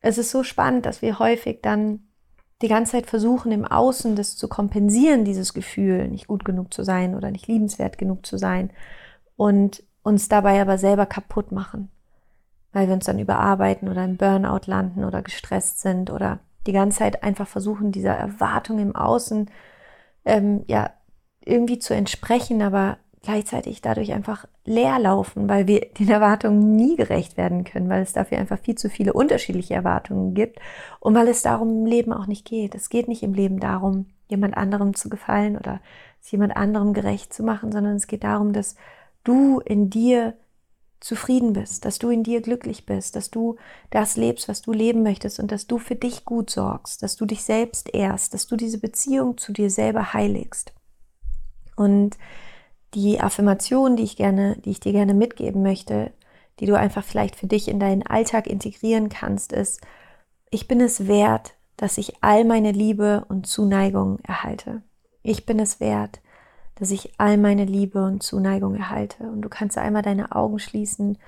es 0.00 0.18
ist 0.18 0.30
so 0.30 0.42
spannend, 0.42 0.86
dass 0.86 1.02
wir 1.02 1.18
häufig 1.18 1.60
dann 1.62 2.04
die 2.62 2.68
ganze 2.68 2.92
Zeit 2.92 3.06
versuchen, 3.06 3.52
im 3.52 3.64
Außen 3.64 4.16
das 4.16 4.36
zu 4.36 4.48
kompensieren, 4.48 5.24
dieses 5.24 5.54
Gefühl, 5.54 6.08
nicht 6.08 6.26
gut 6.26 6.44
genug 6.44 6.72
zu 6.72 6.82
sein 6.82 7.14
oder 7.14 7.30
nicht 7.30 7.46
liebenswert 7.46 7.98
genug 7.98 8.26
zu 8.26 8.36
sein 8.36 8.70
und 9.36 9.84
uns 10.02 10.28
dabei 10.28 10.60
aber 10.60 10.78
selber 10.78 11.06
kaputt 11.06 11.52
machen, 11.52 11.90
weil 12.72 12.88
wir 12.88 12.94
uns 12.94 13.04
dann 13.04 13.18
überarbeiten 13.18 13.88
oder 13.88 14.04
im 14.04 14.16
Burnout 14.16 14.62
landen 14.66 15.04
oder 15.04 15.22
gestresst 15.22 15.80
sind 15.80 16.10
oder 16.10 16.40
die 16.66 16.72
ganze 16.72 16.98
Zeit 16.98 17.22
einfach 17.22 17.48
versuchen, 17.48 17.92
dieser 17.92 18.14
Erwartung 18.14 18.78
im 18.78 18.94
Außen 18.94 19.50
ähm, 20.24 20.64
ja 20.66 20.90
irgendwie 21.44 21.78
zu 21.78 21.94
entsprechen, 21.94 22.62
aber 22.62 22.98
gleichzeitig 23.22 23.80
dadurch 23.82 24.12
einfach 24.12 24.46
leer 24.64 24.98
laufen, 24.98 25.48
weil 25.48 25.66
wir 25.66 25.80
den 25.98 26.08
Erwartungen 26.08 26.76
nie 26.76 26.96
gerecht 26.96 27.36
werden 27.36 27.64
können, 27.64 27.88
weil 27.88 28.02
es 28.02 28.12
dafür 28.12 28.38
einfach 28.38 28.58
viel 28.58 28.76
zu 28.76 28.88
viele 28.88 29.12
unterschiedliche 29.12 29.74
Erwartungen 29.74 30.34
gibt 30.34 30.58
und 31.00 31.14
weil 31.14 31.28
es 31.28 31.42
darum 31.42 31.70
im 31.70 31.86
Leben 31.86 32.12
auch 32.12 32.26
nicht 32.26 32.44
geht. 32.44 32.74
Es 32.74 32.88
geht 32.88 33.08
nicht 33.08 33.22
im 33.22 33.34
Leben 33.34 33.60
darum, 33.60 34.06
jemand 34.28 34.56
anderem 34.56 34.94
zu 34.94 35.08
gefallen 35.08 35.56
oder 35.56 35.80
es 36.22 36.30
jemand 36.30 36.56
anderem 36.56 36.92
gerecht 36.92 37.32
zu 37.32 37.42
machen, 37.42 37.72
sondern 37.72 37.96
es 37.96 38.06
geht 38.06 38.24
darum, 38.24 38.52
dass 38.52 38.76
du 39.24 39.60
in 39.60 39.90
dir 39.90 40.34
zufrieden 41.00 41.52
bist, 41.52 41.84
dass 41.84 41.98
du 41.98 42.10
in 42.10 42.24
dir 42.24 42.40
glücklich 42.40 42.84
bist, 42.84 43.14
dass 43.16 43.30
du 43.30 43.56
das 43.90 44.16
lebst, 44.16 44.48
was 44.48 44.62
du 44.62 44.72
leben 44.72 45.02
möchtest 45.02 45.38
und 45.38 45.52
dass 45.52 45.66
du 45.66 45.78
für 45.78 45.94
dich 45.94 46.24
gut 46.24 46.50
sorgst, 46.50 47.02
dass 47.02 47.16
du 47.16 47.24
dich 47.24 47.42
selbst 47.42 47.94
ehrst, 47.94 48.34
dass 48.34 48.46
du 48.46 48.56
diese 48.56 48.78
Beziehung 48.78 49.38
zu 49.38 49.52
dir 49.52 49.70
selber 49.70 50.12
heiligst. 50.12 50.72
Und 51.76 52.18
die 52.94 53.20
Affirmation, 53.20 53.96
die 53.96 54.02
ich 54.02 54.16
gerne, 54.16 54.56
die 54.64 54.70
ich 54.70 54.80
dir 54.80 54.92
gerne 54.92 55.14
mitgeben 55.14 55.62
möchte, 55.62 56.12
die 56.58 56.66
du 56.66 56.76
einfach 56.76 57.04
vielleicht 57.04 57.36
für 57.36 57.46
dich 57.46 57.68
in 57.68 57.78
deinen 57.78 58.04
Alltag 58.04 58.46
integrieren 58.46 59.08
kannst, 59.08 59.52
ist, 59.52 59.80
ich 60.50 60.66
bin 60.66 60.80
es 60.80 61.06
wert, 61.06 61.54
dass 61.76 61.98
ich 61.98 62.14
all 62.22 62.44
meine 62.44 62.72
Liebe 62.72 63.24
und 63.28 63.46
Zuneigung 63.46 64.18
erhalte. 64.20 64.82
Ich 65.22 65.46
bin 65.46 65.60
es 65.60 65.78
wert, 65.78 66.20
dass 66.78 66.92
ich 66.92 67.12
all 67.18 67.36
meine 67.38 67.64
Liebe 67.64 68.04
und 68.04 68.22
Zuneigung 68.22 68.76
erhalte. 68.76 69.24
Und 69.24 69.42
du 69.42 69.48
kannst 69.48 69.76
einmal 69.76 70.02
deine 70.02 70.32
Augen 70.32 70.60
schließen 70.60 71.18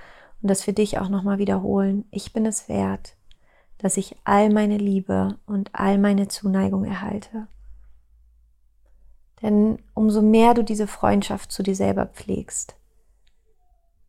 und 0.42 0.48
das 0.48 0.62
für 0.62 0.72
dich 0.72 0.98
auch 0.98 1.08
nochmal 1.08 1.38
wiederholen. 1.38 2.04
Ich 2.12 2.32
bin 2.32 2.46
es 2.46 2.68
wert, 2.68 3.16
dass 3.78 3.96
ich 3.96 4.16
all 4.24 4.50
meine 4.50 4.78
Liebe 4.78 5.38
und 5.46 5.70
all 5.72 5.98
meine 5.98 6.28
Zuneigung 6.28 6.84
erhalte. 6.84 7.48
Denn 9.42 9.78
umso 9.94 10.22
mehr 10.22 10.54
du 10.54 10.62
diese 10.62 10.86
Freundschaft 10.86 11.50
zu 11.50 11.64
dir 11.64 11.74
selber 11.74 12.06
pflegst, 12.06 12.76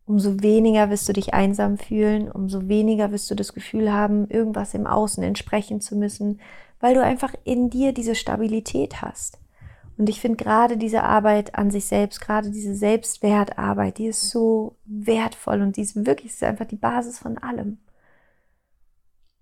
umso 0.06 0.42
weniger 0.42 0.90
wirst 0.90 1.08
du 1.08 1.12
dich 1.12 1.34
einsam 1.34 1.76
fühlen, 1.76 2.30
umso 2.30 2.68
weniger 2.68 3.10
wirst 3.10 3.30
du 3.30 3.34
das 3.34 3.52
Gefühl 3.52 3.92
haben, 3.92 4.28
irgendwas 4.28 4.74
im 4.74 4.86
Außen 4.86 5.24
entsprechen 5.24 5.80
zu 5.80 5.96
müssen, 5.96 6.40
weil 6.78 6.94
du 6.94 7.02
einfach 7.02 7.34
in 7.44 7.68
dir 7.68 7.92
diese 7.92 8.14
Stabilität 8.14 9.02
hast. 9.02 9.41
Und 9.98 10.08
ich 10.08 10.20
finde 10.20 10.42
gerade 10.42 10.76
diese 10.76 11.02
Arbeit 11.02 11.54
an 11.54 11.70
sich 11.70 11.86
selbst, 11.86 12.20
gerade 12.20 12.50
diese 12.50 12.74
Selbstwertarbeit, 12.74 13.98
die 13.98 14.06
ist 14.06 14.30
so 14.30 14.76
wertvoll 14.84 15.60
und 15.60 15.76
die 15.76 15.82
ist 15.82 16.06
wirklich 16.06 16.32
ist 16.32 16.42
einfach 16.42 16.66
die 16.66 16.76
Basis 16.76 17.18
von 17.18 17.38
allem. 17.38 17.78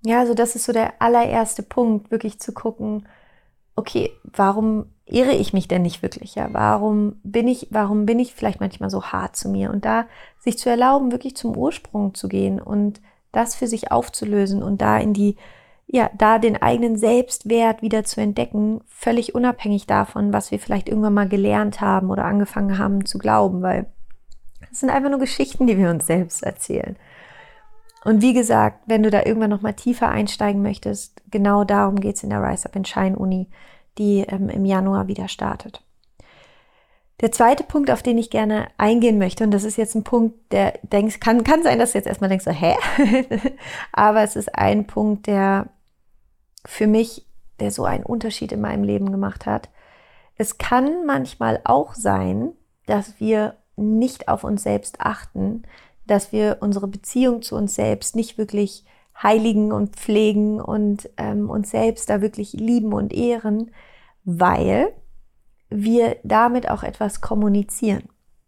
Ja, 0.03 0.21
also 0.21 0.35
das 0.35 0.57
ist 0.57 0.65
so 0.65 0.73
der 0.73 1.01
allererste 1.01 1.63
Punkt, 1.63 2.11
wirklich 2.11 2.41
zu 2.41 2.53
gucken, 2.53 3.07
okay, 3.77 4.11
warum 4.25 4.87
irre 5.07 5.33
ich 5.33 5.53
mich 5.53 5.69
denn 5.69 5.83
nicht 5.83 6.03
wirklich? 6.03 6.35
Ja, 6.35 6.49
warum 6.53 7.21
bin 7.23 7.49
ich, 7.49 7.69
warum 7.71 8.07
bin 8.07 8.19
ich 8.19 8.35
vielleicht 8.35 8.61
manchmal 8.61 8.91
so 8.91 9.05
hart 9.05 9.37
zu 9.37 9.49
mir? 9.49 9.71
Und 9.71 9.85
da 9.85 10.07
sich 10.39 10.59
zu 10.59 10.71
erlauben, 10.71 11.13
wirklich 11.13 11.37
zum 11.37 11.57
Ursprung 11.57 12.15
zu 12.15 12.29
gehen 12.29 12.61
und 12.61 13.01
das 13.33 13.55
für 13.55 13.67
sich 13.67 13.93
aufzulösen 13.93 14.63
und 14.63 14.81
da 14.81 14.99
in 14.99 15.13
die, 15.13 15.37
ja, 15.93 16.09
da 16.17 16.39
den 16.39 16.61
eigenen 16.61 16.97
Selbstwert 16.97 17.83
wieder 17.83 18.05
zu 18.05 18.21
entdecken, 18.21 18.81
völlig 18.87 19.35
unabhängig 19.35 19.87
davon, 19.87 20.33
was 20.33 20.53
wir 20.53 20.61
vielleicht 20.61 20.89
irgendwann 20.89 21.15
mal 21.15 21.29
gelernt 21.29 21.81
haben 21.81 22.11
oder 22.11 22.25
angefangen 22.25 22.79
haben 22.79 23.05
zu 23.05 23.19
glauben, 23.19 23.61
weil 23.63 23.87
das 24.69 24.81
sind 24.81 24.91
einfach 24.91 25.11
nur 25.11 25.19
Geschichten, 25.19 25.67
die 25.67 25.77
wir 25.77 25.91
uns 25.91 26.07
selbst 26.07 26.45
erzählen. 26.45 26.97
Und 28.05 28.23
wie 28.23 28.33
gesagt, 28.33 28.85
wenn 28.87 29.03
du 29.03 29.11
da 29.11 29.25
irgendwann 29.25 29.51
noch 29.51 29.63
mal 29.63 29.73
tiefer 29.73 30.09
einsteigen 30.09 30.63
möchtest, 30.63 31.23
genau 31.29 31.65
darum 31.65 31.97
geht 31.97 32.17
es 32.17 32.23
in 32.23 32.31
der 32.31 32.43
Rise 32.43 32.67
Up 32.67 32.77
in 32.77 32.85
Shine 32.85 33.19
Uni, 33.19 33.49
die 33.99 34.21
ähm, 34.21 34.49
im 34.49 34.65
Januar 34.65 35.09
wieder 35.09 35.27
startet. 35.27 35.85
Der 37.21 37.33
zweite 37.33 37.65
Punkt, 37.65 37.91
auf 37.91 38.03
den 38.03 38.17
ich 38.17 38.31
gerne 38.31 38.69
eingehen 38.79 39.19
möchte, 39.19 39.43
und 39.45 39.51
das 39.51 39.65
ist 39.65 39.77
jetzt 39.77 39.95
ein 39.97 40.05
Punkt, 40.05 40.53
der 40.53 40.79
denkst, 40.85 41.19
kann, 41.19 41.43
kann 41.45 41.63
sein, 41.65 41.79
dass 41.79 41.93
du 41.93 41.99
jetzt 41.99 42.07
erstmal 42.07 42.31
denkst, 42.31 42.45
so, 42.45 42.53
hä? 42.53 42.77
Aber 43.93 44.23
es 44.23 44.37
ist 44.37 44.55
ein 44.55 44.87
Punkt, 44.87 45.27
der 45.27 45.67
für 46.67 46.87
mich, 46.87 47.27
der 47.59 47.71
so 47.71 47.85
einen 47.85 48.05
Unterschied 48.05 48.53
in 48.53 48.61
meinem 48.61 48.85
Leben 48.85 49.11
gemacht 49.11 49.47
hat. 49.47 49.69
Es 50.37 50.59
kann 50.59 51.07
manchmal 51.07 51.61
auch 51.65 51.95
sein, 51.95 52.53
dass 52.87 53.21
wir 53.21 53.57
nicht 53.77 54.29
auf 54.29 54.45
uns 54.45 54.63
selbst 54.63 55.01
achten, 55.01 55.63
dass 56.07 56.33
wir 56.33 56.59
unsere 56.61 56.89
Beziehung 56.89 57.43
zu 57.43 57.57
uns 57.57 57.75
selbst 57.75 58.17
nicht 58.17 58.39
wirklich 58.39 58.85
heiligen 59.23 59.73
und 59.73 59.97
pflegen 59.97 60.61
und 60.61 61.11
ähm, 61.17 61.51
uns 61.51 61.71
selbst 61.71 62.09
da 62.09 62.21
wirklich 62.21 62.53
lieben 62.53 62.93
und 62.93 63.13
ehren, 63.13 63.71
weil 64.25 64.93
wir 65.69 66.17
damit 66.25 66.69
auch 66.69 66.83
etwas 66.83 67.21
kommunizieren. 67.21 68.05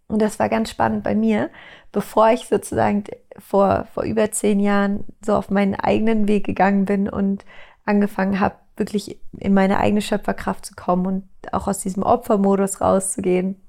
Und 0.08 0.20
das 0.20 0.38
war 0.38 0.48
ganz 0.48 0.70
spannend 0.70 1.04
bei 1.04 1.14
mir, 1.14 1.50
bevor 1.90 2.30
ich 2.30 2.46
sozusagen 2.46 3.04
vor, 3.38 3.86
vor 3.94 4.02
über 4.02 4.30
zehn 4.30 4.60
Jahren 4.60 5.04
so 5.24 5.34
auf 5.34 5.50
meinen 5.50 5.74
eigenen 5.74 6.28
Weg 6.28 6.44
gegangen 6.44 6.84
bin 6.84 7.08
und 7.08 7.44
angefangen 7.84 8.40
habe, 8.40 8.56
wirklich 8.76 9.20
in 9.38 9.54
meine 9.54 9.78
eigene 9.78 10.02
Schöpferkraft 10.02 10.64
zu 10.64 10.74
kommen 10.74 11.06
und 11.06 11.52
auch 11.52 11.68
aus 11.68 11.80
diesem 11.80 12.02
Opfermodus 12.02 12.80
rauszugehen, 12.80 13.60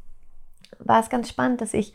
war 0.79 1.01
es 1.01 1.09
ganz 1.09 1.29
spannend, 1.29 1.61
dass 1.61 1.73
ich 1.73 1.93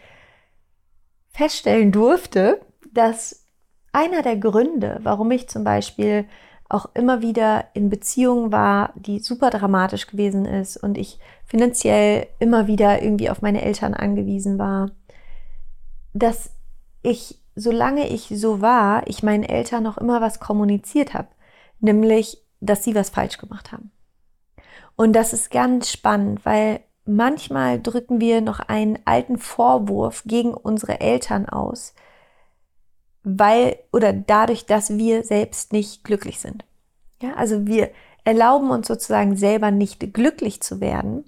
feststellen 1.30 1.92
durfte, 1.92 2.60
dass 2.92 3.44
einer 3.92 4.22
der 4.22 4.36
Gründe, 4.36 5.00
warum 5.02 5.30
ich 5.30 5.48
zum 5.48 5.64
Beispiel 5.64 6.26
auch 6.68 6.90
immer 6.94 7.22
wieder 7.22 7.64
in 7.72 7.88
Beziehungen 7.88 8.52
war, 8.52 8.92
die 8.94 9.20
super 9.20 9.50
dramatisch 9.50 10.06
gewesen 10.06 10.44
ist 10.44 10.76
und 10.76 10.98
ich 10.98 11.18
finanziell 11.46 12.26
immer 12.38 12.66
wieder 12.66 13.02
irgendwie 13.02 13.30
auf 13.30 13.40
meine 13.40 13.62
Eltern 13.62 13.94
angewiesen 13.94 14.58
war, 14.58 14.90
dass 16.12 16.50
ich, 17.02 17.38
solange 17.54 18.08
ich 18.08 18.28
so 18.34 18.60
war, 18.60 19.06
ich 19.06 19.22
meinen 19.22 19.44
Eltern 19.44 19.82
noch 19.82 19.96
immer 19.96 20.20
was 20.20 20.40
kommuniziert 20.40 21.14
habe, 21.14 21.28
nämlich, 21.80 22.42
dass 22.60 22.84
sie 22.84 22.94
was 22.94 23.10
falsch 23.10 23.38
gemacht 23.38 23.72
haben. 23.72 23.90
Und 24.96 25.12
das 25.12 25.32
ist 25.32 25.50
ganz 25.50 25.90
spannend, 25.90 26.44
weil 26.44 26.80
manchmal 27.04 27.80
drücken 27.80 28.20
wir 28.20 28.40
noch 28.40 28.60
einen 28.60 28.98
alten 29.04 29.38
Vorwurf 29.38 30.22
gegen 30.26 30.52
unsere 30.54 31.00
Eltern 31.00 31.48
aus, 31.48 31.94
weil 33.22 33.78
oder 33.92 34.12
dadurch, 34.12 34.66
dass 34.66 34.96
wir 34.96 35.24
selbst 35.24 35.72
nicht 35.72 36.04
glücklich 36.04 36.40
sind. 36.40 36.64
Ja, 37.22 37.34
also 37.34 37.66
wir 37.66 37.90
erlauben 38.24 38.70
uns 38.70 38.86
sozusagen 38.86 39.36
selber 39.36 39.70
nicht 39.70 40.12
glücklich 40.12 40.60
zu 40.60 40.80
werden, 40.80 41.24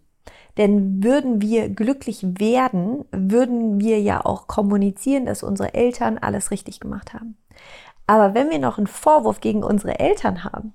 denn 0.58 1.02
würden 1.02 1.40
wir 1.40 1.68
glücklich 1.68 2.22
werden, 2.22 3.04
würden 3.12 3.80
wir 3.80 4.00
ja 4.00 4.24
auch 4.24 4.46
kommunizieren, 4.46 5.26
dass 5.26 5.42
unsere 5.42 5.74
Eltern 5.74 6.18
alles 6.18 6.50
richtig 6.50 6.80
gemacht 6.80 7.14
haben. 7.14 7.36
Aber 8.10 8.34
wenn 8.34 8.50
wir 8.50 8.58
noch 8.58 8.76
einen 8.76 8.88
Vorwurf 8.88 9.40
gegen 9.40 9.62
unsere 9.62 10.00
Eltern 10.00 10.42
haben, 10.42 10.72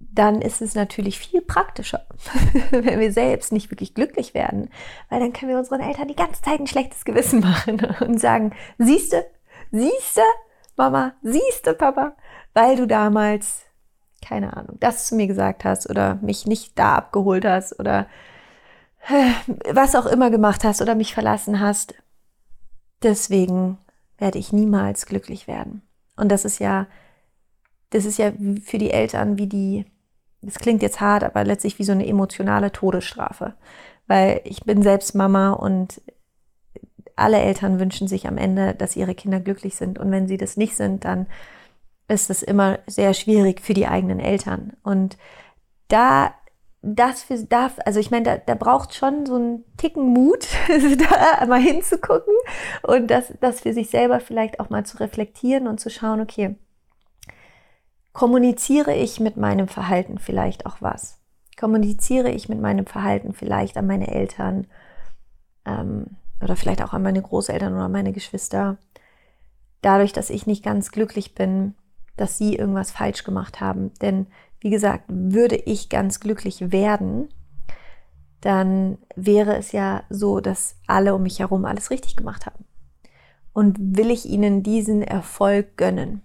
dann 0.00 0.42
ist 0.42 0.60
es 0.60 0.74
natürlich 0.74 1.20
viel 1.20 1.40
praktischer, 1.40 2.04
wenn 2.72 2.98
wir 2.98 3.12
selbst 3.12 3.52
nicht 3.52 3.70
wirklich 3.70 3.94
glücklich 3.94 4.34
werden, 4.34 4.70
weil 5.08 5.20
dann 5.20 5.32
können 5.32 5.52
wir 5.52 5.58
unseren 5.58 5.80
Eltern 5.80 6.08
die 6.08 6.16
ganze 6.16 6.42
Zeit 6.42 6.58
ein 6.58 6.66
schlechtes 6.66 7.04
Gewissen 7.04 7.38
machen 7.38 7.80
und 8.00 8.20
sagen, 8.20 8.56
siehste, 8.76 9.24
siehste, 9.70 10.22
Mama, 10.74 11.12
siehste, 11.22 11.74
Papa, 11.74 12.16
weil 12.54 12.74
du 12.74 12.88
damals, 12.88 13.62
keine 14.20 14.56
Ahnung, 14.56 14.78
das 14.80 15.06
zu 15.06 15.14
mir 15.14 15.28
gesagt 15.28 15.64
hast 15.64 15.88
oder 15.88 16.16
mich 16.16 16.44
nicht 16.44 16.76
da 16.76 16.96
abgeholt 16.96 17.44
hast 17.44 17.78
oder 17.78 18.08
äh, 19.08 19.30
was 19.72 19.94
auch 19.94 20.06
immer 20.06 20.30
gemacht 20.30 20.64
hast 20.64 20.82
oder 20.82 20.96
mich 20.96 21.14
verlassen 21.14 21.60
hast. 21.60 21.94
Deswegen 23.04 23.78
werde 24.18 24.38
ich 24.38 24.52
niemals 24.52 25.06
glücklich 25.06 25.46
werden. 25.46 25.82
Und 26.16 26.30
das 26.30 26.44
ist 26.44 26.58
ja, 26.58 26.86
das 27.90 28.04
ist 28.04 28.18
ja 28.18 28.32
für 28.64 28.78
die 28.78 28.90
Eltern 28.90 29.38
wie 29.38 29.46
die 29.46 29.84
das 30.44 30.58
klingt 30.58 30.82
jetzt 30.82 31.00
hart, 31.00 31.24
aber 31.24 31.44
letztlich 31.44 31.78
wie 31.78 31.84
so 31.84 31.92
eine 31.92 32.06
emotionale 32.06 32.70
Todesstrafe. 32.70 33.54
Weil 34.06 34.40
ich 34.44 34.62
bin 34.64 34.82
selbst 34.82 35.14
Mama 35.14 35.52
und 35.52 36.02
alle 37.16 37.38
Eltern 37.38 37.80
wünschen 37.80 38.08
sich 38.08 38.26
am 38.26 38.36
Ende, 38.36 38.74
dass 38.74 38.96
ihre 38.96 39.14
Kinder 39.14 39.40
glücklich 39.40 39.76
sind. 39.76 39.98
Und 39.98 40.10
wenn 40.10 40.28
sie 40.28 40.36
das 40.36 40.56
nicht 40.56 40.76
sind, 40.76 41.04
dann 41.04 41.26
ist 42.08 42.28
es 42.28 42.42
immer 42.42 42.80
sehr 42.86 43.14
schwierig 43.14 43.60
für 43.60 43.74
die 43.74 43.86
eigenen 43.86 44.20
Eltern. 44.20 44.74
Und 44.82 45.16
da 45.88 46.34
das 46.84 47.22
für 47.22 47.42
darf, 47.44 47.78
also 47.84 47.98
ich 47.98 48.10
meine, 48.10 48.24
da, 48.24 48.36
da 48.36 48.54
braucht 48.54 48.94
schon 48.94 49.24
so 49.26 49.36
einen 49.36 49.64
Ticken 49.76 50.12
Mut, 50.12 50.46
da 50.68 51.46
mal 51.46 51.60
hinzugucken 51.60 52.34
und 52.82 53.10
das, 53.10 53.32
das 53.40 53.60
für 53.60 53.72
sich 53.72 53.90
selber 53.90 54.20
vielleicht 54.20 54.60
auch 54.60 54.70
mal 54.70 54.84
zu 54.84 54.98
reflektieren 54.98 55.66
und 55.66 55.80
zu 55.80 55.90
schauen, 55.90 56.20
okay, 56.20 56.56
kommuniziere 58.12 58.94
ich 58.94 59.18
mit 59.18 59.36
meinem 59.36 59.68
Verhalten 59.68 60.18
vielleicht 60.18 60.66
auch 60.66 60.76
was? 60.80 61.20
Kommuniziere 61.58 62.30
ich 62.30 62.48
mit 62.48 62.60
meinem 62.60 62.86
Verhalten 62.86 63.32
vielleicht 63.32 63.76
an 63.76 63.86
meine 63.86 64.08
Eltern 64.08 64.66
ähm, 65.64 66.16
oder 66.42 66.56
vielleicht 66.56 66.82
auch 66.82 66.92
an 66.92 67.02
meine 67.02 67.22
Großeltern 67.22 67.74
oder 67.74 67.88
meine 67.88 68.12
Geschwister? 68.12 68.76
Dadurch, 69.82 70.12
dass 70.12 70.30
ich 70.30 70.46
nicht 70.46 70.64
ganz 70.64 70.90
glücklich 70.90 71.34
bin, 71.34 71.74
dass 72.16 72.38
sie 72.38 72.56
irgendwas 72.56 72.90
falsch 72.90 73.24
gemacht 73.24 73.60
haben. 73.60 73.92
Denn 74.00 74.26
wie 74.64 74.70
gesagt, 74.70 75.04
würde 75.08 75.56
ich 75.56 75.90
ganz 75.90 76.20
glücklich 76.20 76.72
werden, 76.72 77.28
dann 78.40 78.96
wäre 79.14 79.56
es 79.56 79.72
ja 79.72 80.04
so, 80.08 80.40
dass 80.40 80.76
alle 80.86 81.14
um 81.14 81.22
mich 81.22 81.40
herum 81.40 81.66
alles 81.66 81.90
richtig 81.90 82.16
gemacht 82.16 82.46
haben. 82.46 82.64
Und 83.52 83.76
will 83.78 84.10
ich 84.10 84.24
ihnen 84.24 84.62
diesen 84.62 85.02
Erfolg 85.02 85.76
gönnen? 85.76 86.22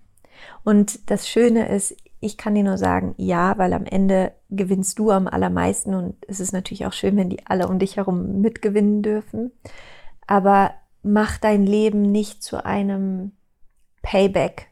Und 0.63 1.11
das 1.11 1.27
Schöne 1.27 1.67
ist, 1.67 1.97
ich 2.21 2.37
kann 2.37 2.55
dir 2.55 2.63
nur 2.63 2.77
sagen, 2.77 3.13
ja, 3.17 3.57
weil 3.57 3.73
am 3.73 3.83
Ende 3.83 4.31
gewinnst 4.49 4.99
du 4.99 5.11
am 5.11 5.27
allermeisten 5.27 5.93
und 5.93 6.15
es 6.29 6.39
ist 6.39 6.53
natürlich 6.53 6.85
auch 6.85 6.93
schön, 6.93 7.17
wenn 7.17 7.29
die 7.29 7.45
alle 7.45 7.67
um 7.67 7.77
dich 7.77 7.97
herum 7.97 8.39
mitgewinnen 8.39 9.01
dürfen. 9.01 9.51
Aber 10.27 10.71
mach 11.03 11.39
dein 11.39 11.65
Leben 11.65 12.03
nicht 12.03 12.41
zu 12.41 12.63
einem 12.63 13.33
Payback. 14.01 14.67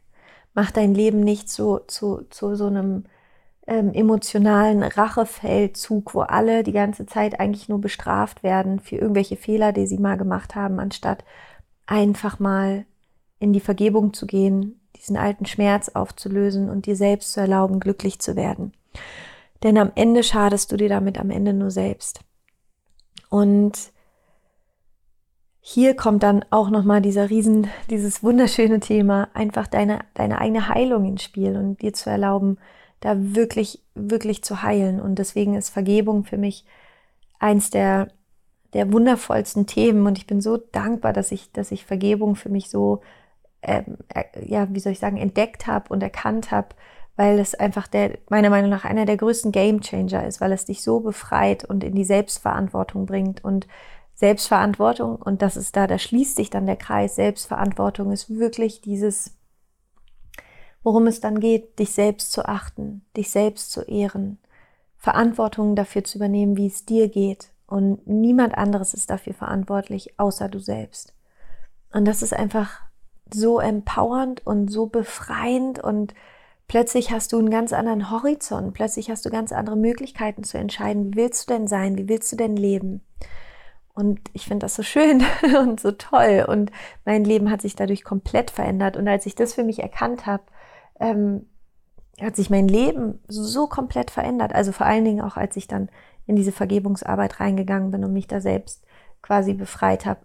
Mach 0.54 0.72
dein 0.72 0.94
Leben 0.94 1.20
nicht 1.20 1.50
zu, 1.50 1.82
zu, 1.86 2.22
zu 2.30 2.56
so 2.56 2.68
einem 2.68 3.04
ähm, 3.68 3.94
emotionalen 3.94 4.82
Rachefeldzug, 4.82 6.16
wo 6.16 6.22
alle 6.22 6.64
die 6.64 6.72
ganze 6.72 7.06
Zeit 7.06 7.40
eigentlich 7.40 7.70
nur 7.70 7.82
bestraft 7.82 8.42
werden 8.42 8.80
für 8.80 8.96
irgendwelche 8.96 9.36
Fehler, 9.36 9.74
die 9.74 9.88
sie 9.88 9.98
mal 9.98 10.18
gemacht 10.18 10.56
haben, 10.56 10.80
anstatt 10.80 11.24
einfach 11.86 12.40
mal 12.40 12.86
in 13.40 13.54
die 13.54 13.60
Vergebung 13.60 14.14
zu 14.14 14.26
gehen, 14.26 14.80
diesen 14.96 15.18
alten 15.18 15.46
Schmerz 15.46 15.90
aufzulösen 15.90 16.70
und 16.70 16.86
dir 16.86 16.96
selbst 16.96 17.34
zu 17.34 17.42
erlauben, 17.42 17.80
glücklich 17.80 18.20
zu 18.20 18.36
werden. 18.36 18.74
Denn 19.64 19.78
am 19.78 19.92
Ende 19.96 20.24
schadest 20.24 20.72
du 20.72 20.78
dir 20.78 20.90
damit 20.90 21.20
am 21.20 21.30
Ende 21.30 21.54
nur 21.54 21.72
selbst. 21.72 22.22
Und 23.30 23.92
hier 25.60 25.96
kommt 25.96 26.24
dann 26.24 26.46
auch 26.50 26.70
nochmal 26.70 27.02
dieser 27.02 27.30
riesen, 27.30 27.68
dieses 27.90 28.24
wunderschöne 28.24 28.80
Thema, 28.80 29.28
einfach 29.34 29.68
deine, 29.68 30.00
deine 30.14 30.40
eigene 30.40 30.70
Heilung 30.70 31.06
ins 31.06 31.24
Spiel 31.24 31.58
und 31.58 31.82
dir 31.82 31.94
zu 31.94 32.10
erlauben, 32.10 32.58
da 33.00 33.16
wirklich, 33.18 33.84
wirklich 33.96 34.44
zu 34.44 34.62
heilen. 34.64 35.00
Und 35.00 35.16
deswegen 35.20 35.56
ist 35.56 35.70
Vergebung 35.70 36.24
für 36.24 36.38
mich 36.38 36.66
eins 37.40 37.70
der, 37.70 38.10
der 38.74 38.92
wundervollsten 38.92 39.68
Themen. 39.68 40.06
Und 40.08 40.18
ich 40.18 40.28
bin 40.28 40.42
so 40.42 40.58
dankbar, 40.58 41.14
dass 41.14 41.32
ich, 41.32 41.52
dass 41.52 41.72
ich 41.72 41.86
Vergebung 41.86 42.36
für 42.36 42.50
mich 42.50 42.70
so, 42.70 43.02
ähm, 43.62 43.98
äh, 44.14 44.24
ja, 44.46 44.68
wie 44.72 44.80
soll 44.80 44.94
ich 44.94 45.00
sagen, 45.00 45.18
entdeckt 45.18 45.68
habe 45.68 45.90
und 45.90 46.02
erkannt 46.02 46.52
habe, 46.52 46.70
weil 47.16 47.40
es 47.40 47.56
einfach 47.56 47.88
der, 47.88 48.18
meiner 48.30 48.50
Meinung 48.50 48.70
nach 48.70 48.86
einer 48.86 49.06
der 49.06 49.18
größten 49.18 49.52
Game 49.52 49.82
Changer 49.82 50.26
ist, 50.26 50.40
weil 50.40 50.52
es 50.52 50.66
dich 50.66 50.84
so 50.84 51.00
befreit 51.00 51.66
und 51.66 51.84
in 51.84 51.96
die 51.96 52.04
Selbstverantwortung 52.04 53.06
bringt 53.06 53.44
und 53.44 53.68
Selbstverantwortung, 54.14 55.16
und 55.18 55.44
das 55.44 55.58
ist 55.58 55.76
da, 55.76 55.86
da 55.86 56.00
schließt 56.00 56.38
sich 56.38 56.50
dann 56.50 56.66
der 56.66 56.76
Kreis, 56.76 57.16
Selbstverantwortung 57.16 58.12
ist 58.12 58.32
wirklich 58.32 58.82
dieses 58.82 59.37
worum 60.88 61.08
es 61.08 61.20
dann 61.20 61.42
geht, 61.42 61.80
dich 61.80 61.92
selbst 61.92 62.32
zu 62.32 62.46
achten, 62.46 63.02
dich 63.18 63.30
selbst 63.30 63.74
zu 63.74 63.82
ehren, 63.82 64.38
Verantwortung 64.96 65.76
dafür 65.76 66.06
zu 66.06 66.18
übernehmen, 66.18 66.56
wie 66.56 66.68
es 66.68 66.86
dir 66.86 67.10
geht. 67.10 67.50
Und 67.66 68.08
niemand 68.08 68.58
anderes 68.58 68.94
ist 68.94 69.10
dafür 69.10 69.34
verantwortlich, 69.34 70.18
außer 70.18 70.48
du 70.48 70.60
selbst. 70.60 71.14
Und 71.92 72.06
das 72.06 72.22
ist 72.22 72.34
einfach 72.34 72.80
so 73.34 73.60
empowernd 73.60 74.48
und 74.48 74.72
so 74.72 74.86
befreiend 74.86 75.78
und 75.84 76.14
plötzlich 76.70 77.12
hast 77.12 77.34
du 77.34 77.40
einen 77.40 77.50
ganz 77.50 77.74
anderen 77.74 78.10
Horizont, 78.10 78.74
plötzlich 78.74 79.10
hast 79.10 79.26
du 79.26 79.30
ganz 79.30 79.52
andere 79.52 79.76
Möglichkeiten 79.76 80.46
zu 80.46 80.58
entscheiden, 80.58 81.08
wie 81.08 81.18
willst 81.18 81.50
du 81.50 81.54
denn 81.54 81.68
sein, 81.68 81.98
wie 81.98 82.08
willst 82.08 82.32
du 82.32 82.38
denn 82.38 82.56
leben. 82.56 83.02
Und 83.94 84.22
ich 84.32 84.46
finde 84.46 84.64
das 84.64 84.76
so 84.76 84.84
schön 84.84 85.22
und 85.60 85.82
so 85.82 85.92
toll 85.92 86.46
und 86.48 86.72
mein 87.04 87.26
Leben 87.26 87.52
hat 87.52 87.62
sich 87.62 87.76
dadurch 87.76 88.06
komplett 88.06 88.52
verändert. 88.52 88.96
Und 88.96 89.10
als 89.10 89.26
ich 89.26 89.36
das 89.36 89.54
für 89.54 89.66
mich 89.66 89.80
erkannt 89.80 90.26
habe, 90.26 90.44
ähm, 91.00 91.48
hat 92.20 92.36
sich 92.36 92.50
mein 92.50 92.68
Leben 92.68 93.20
so 93.28 93.68
komplett 93.68 94.12
verändert. 94.12 94.54
Also 94.54 94.72
vor 94.72 94.86
allen 94.86 95.06
Dingen 95.06 95.22
auch, 95.22 95.38
als 95.38 95.56
ich 95.56 95.68
dann 95.68 95.90
in 96.26 96.36
diese 96.36 96.52
Vergebungsarbeit 96.52 97.40
reingegangen 97.40 97.92
bin 97.92 98.04
und 98.04 98.14
mich 98.14 98.28
da 98.28 98.42
selbst 98.42 98.84
quasi 99.22 99.54
befreit 99.54 100.06
habe. 100.06 100.20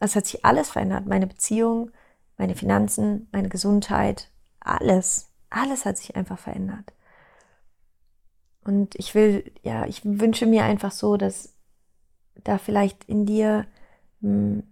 Das 0.00 0.16
hat 0.16 0.26
sich 0.26 0.44
alles 0.44 0.70
verändert. 0.70 1.06
Meine 1.06 1.26
Beziehung, 1.26 1.90
meine 2.36 2.54
Finanzen, 2.54 3.28
meine 3.32 3.48
Gesundheit, 3.48 4.30
alles. 4.60 5.30
Alles 5.48 5.84
hat 5.84 5.96
sich 5.98 6.16
einfach 6.16 6.38
verändert. 6.38 6.92
Und 8.64 8.96
ich 8.96 9.14
will, 9.14 9.52
ja, 9.62 9.86
ich 9.86 10.04
wünsche 10.04 10.46
mir 10.46 10.64
einfach 10.64 10.90
so, 10.90 11.16
dass 11.16 11.54
da 12.42 12.58
vielleicht 12.58 13.04
in 13.04 13.24
dir, 13.24 13.66
hm, 14.20 14.64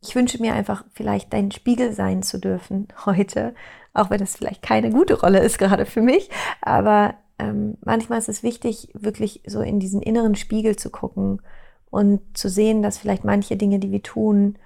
ich 0.00 0.14
wünsche 0.14 0.40
mir 0.40 0.52
einfach 0.54 0.84
vielleicht 0.92 1.32
dein 1.32 1.50
Spiegel 1.52 1.92
sein 1.92 2.22
zu 2.22 2.38
dürfen 2.38 2.88
heute 3.06 3.54
auch 3.96 4.10
wenn 4.10 4.18
das 4.18 4.36
vielleicht 4.36 4.62
keine 4.62 4.90
gute 4.90 5.20
Rolle 5.20 5.40
ist 5.40 5.58
gerade 5.58 5.86
für 5.86 6.02
mich. 6.02 6.30
Aber 6.60 7.14
ähm, 7.38 7.76
manchmal 7.84 8.18
ist 8.18 8.28
es 8.28 8.42
wichtig, 8.42 8.90
wirklich 8.94 9.42
so 9.46 9.60
in 9.60 9.80
diesen 9.80 10.02
inneren 10.02 10.34
Spiegel 10.34 10.76
zu 10.76 10.90
gucken 10.90 11.42
und 11.90 12.20
zu 12.36 12.48
sehen, 12.48 12.82
dass 12.82 12.98
vielleicht 12.98 13.24
manche 13.24 13.56
Dinge, 13.56 13.78
die 13.78 13.90
wir 13.90 14.02
tun, 14.02 14.58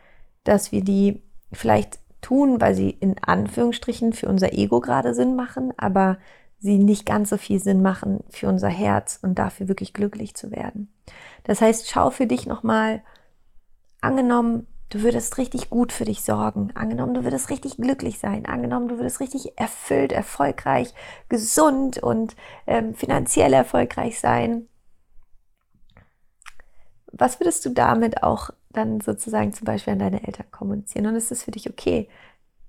dass 0.44 0.72
wir 0.72 0.82
die 0.82 1.22
vielleicht 1.52 1.98
tun, 2.20 2.60
weil 2.60 2.74
sie 2.74 2.90
in 2.90 3.16
Anführungsstrichen 3.20 4.12
für 4.12 4.28
unser 4.28 4.52
Ego 4.52 4.80
gerade 4.80 5.14
Sinn 5.14 5.36
machen, 5.36 5.72
aber 5.76 6.18
sie 6.58 6.78
nicht 6.78 7.06
ganz 7.06 7.30
so 7.30 7.38
viel 7.38 7.58
Sinn 7.58 7.82
machen 7.82 8.22
für 8.28 8.48
unser 8.48 8.68
Herz 8.68 9.18
und 9.22 9.38
dafür 9.38 9.68
wirklich 9.68 9.94
glücklich 9.94 10.34
zu 10.34 10.50
werden. 10.50 10.92
Das 11.44 11.60
heißt, 11.60 11.88
schau 11.88 12.10
für 12.10 12.26
dich 12.26 12.46
nochmal, 12.46 13.02
angenommen, 14.00 14.66
du 14.90 15.02
würdest 15.02 15.38
richtig 15.38 15.70
gut 15.70 15.92
für 15.92 16.04
dich 16.04 16.22
sorgen. 16.22 16.72
Angenommen, 16.74 17.14
du 17.14 17.24
würdest 17.24 17.48
richtig 17.48 17.76
glücklich 17.76 18.18
sein. 18.18 18.44
Angenommen, 18.46 18.88
du 18.88 18.98
würdest 18.98 19.20
richtig 19.20 19.58
erfüllt, 19.58 20.12
erfolgreich, 20.12 20.92
gesund 21.28 21.98
und 21.98 22.36
ähm, 22.66 22.94
finanziell 22.94 23.52
erfolgreich 23.52 24.20
sein. 24.20 24.68
Was 27.12 27.40
würdest 27.40 27.64
du 27.64 27.70
damit 27.70 28.22
auch 28.22 28.50
dann 28.70 29.00
sozusagen 29.00 29.52
zum 29.52 29.64
Beispiel 29.64 29.94
an 29.94 29.98
deine 30.00 30.26
Eltern 30.26 30.50
kommunizieren? 30.50 31.06
Und 31.06 31.16
ist 31.16 31.32
es 31.32 31.42
für 31.42 31.50
dich 31.50 31.70
okay, 31.70 32.08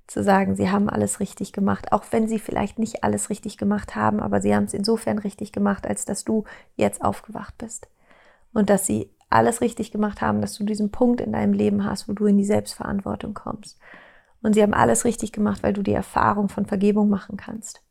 zu 0.08 0.24
sagen, 0.24 0.56
sie 0.56 0.70
haben 0.70 0.90
alles 0.90 1.22
richtig 1.22 1.54
gemacht, 1.54 1.94
auch 1.94 2.04
wenn 2.12 2.28
sie 2.28 2.40
vielleicht 2.40 2.80
nicht 2.80 3.04
alles 3.04 3.30
richtig 3.30 3.58
gemacht 3.58 3.96
haben, 3.96 4.20
aber 4.20 4.42
sie 4.42 4.54
haben 4.54 4.66
es 4.66 4.74
insofern 4.74 5.18
richtig 5.20 5.54
gemacht, 5.54 5.88
als 5.88 6.04
dass 6.04 6.26
du 6.26 6.44
jetzt 6.76 7.02
aufgewacht 7.02 7.58
bist 7.58 7.88
und 8.52 8.70
dass 8.70 8.86
sie 8.86 9.10
alles 9.32 9.62
richtig 9.62 9.92
gemacht 9.92 10.22
haben, 10.22 10.42
dass 10.42 10.54
du 10.56 10.64
diesen 10.64 10.92
Punkt 10.92 11.22
in 11.22 11.32
deinem 11.32 11.54
Leben 11.54 11.86
hast, 11.86 12.08
wo 12.08 12.14
du 12.14 12.26
in 12.26 12.38
die 12.38 12.46
Selbstverantwortung 12.46 13.34
kommst. 13.34 13.80
Und 14.42 14.54
sie 14.54 14.62
haben 14.62 14.74
alles 14.74 15.06
richtig 15.06 15.32
gemacht, 15.32 15.64
weil 15.64 15.74
du 15.74 15.84
die 15.84 15.94
Erfahrung 15.94 16.50
von 16.50 16.66
Vergebung 16.66 17.10
machen 17.10 17.38
kannst. 17.38 17.84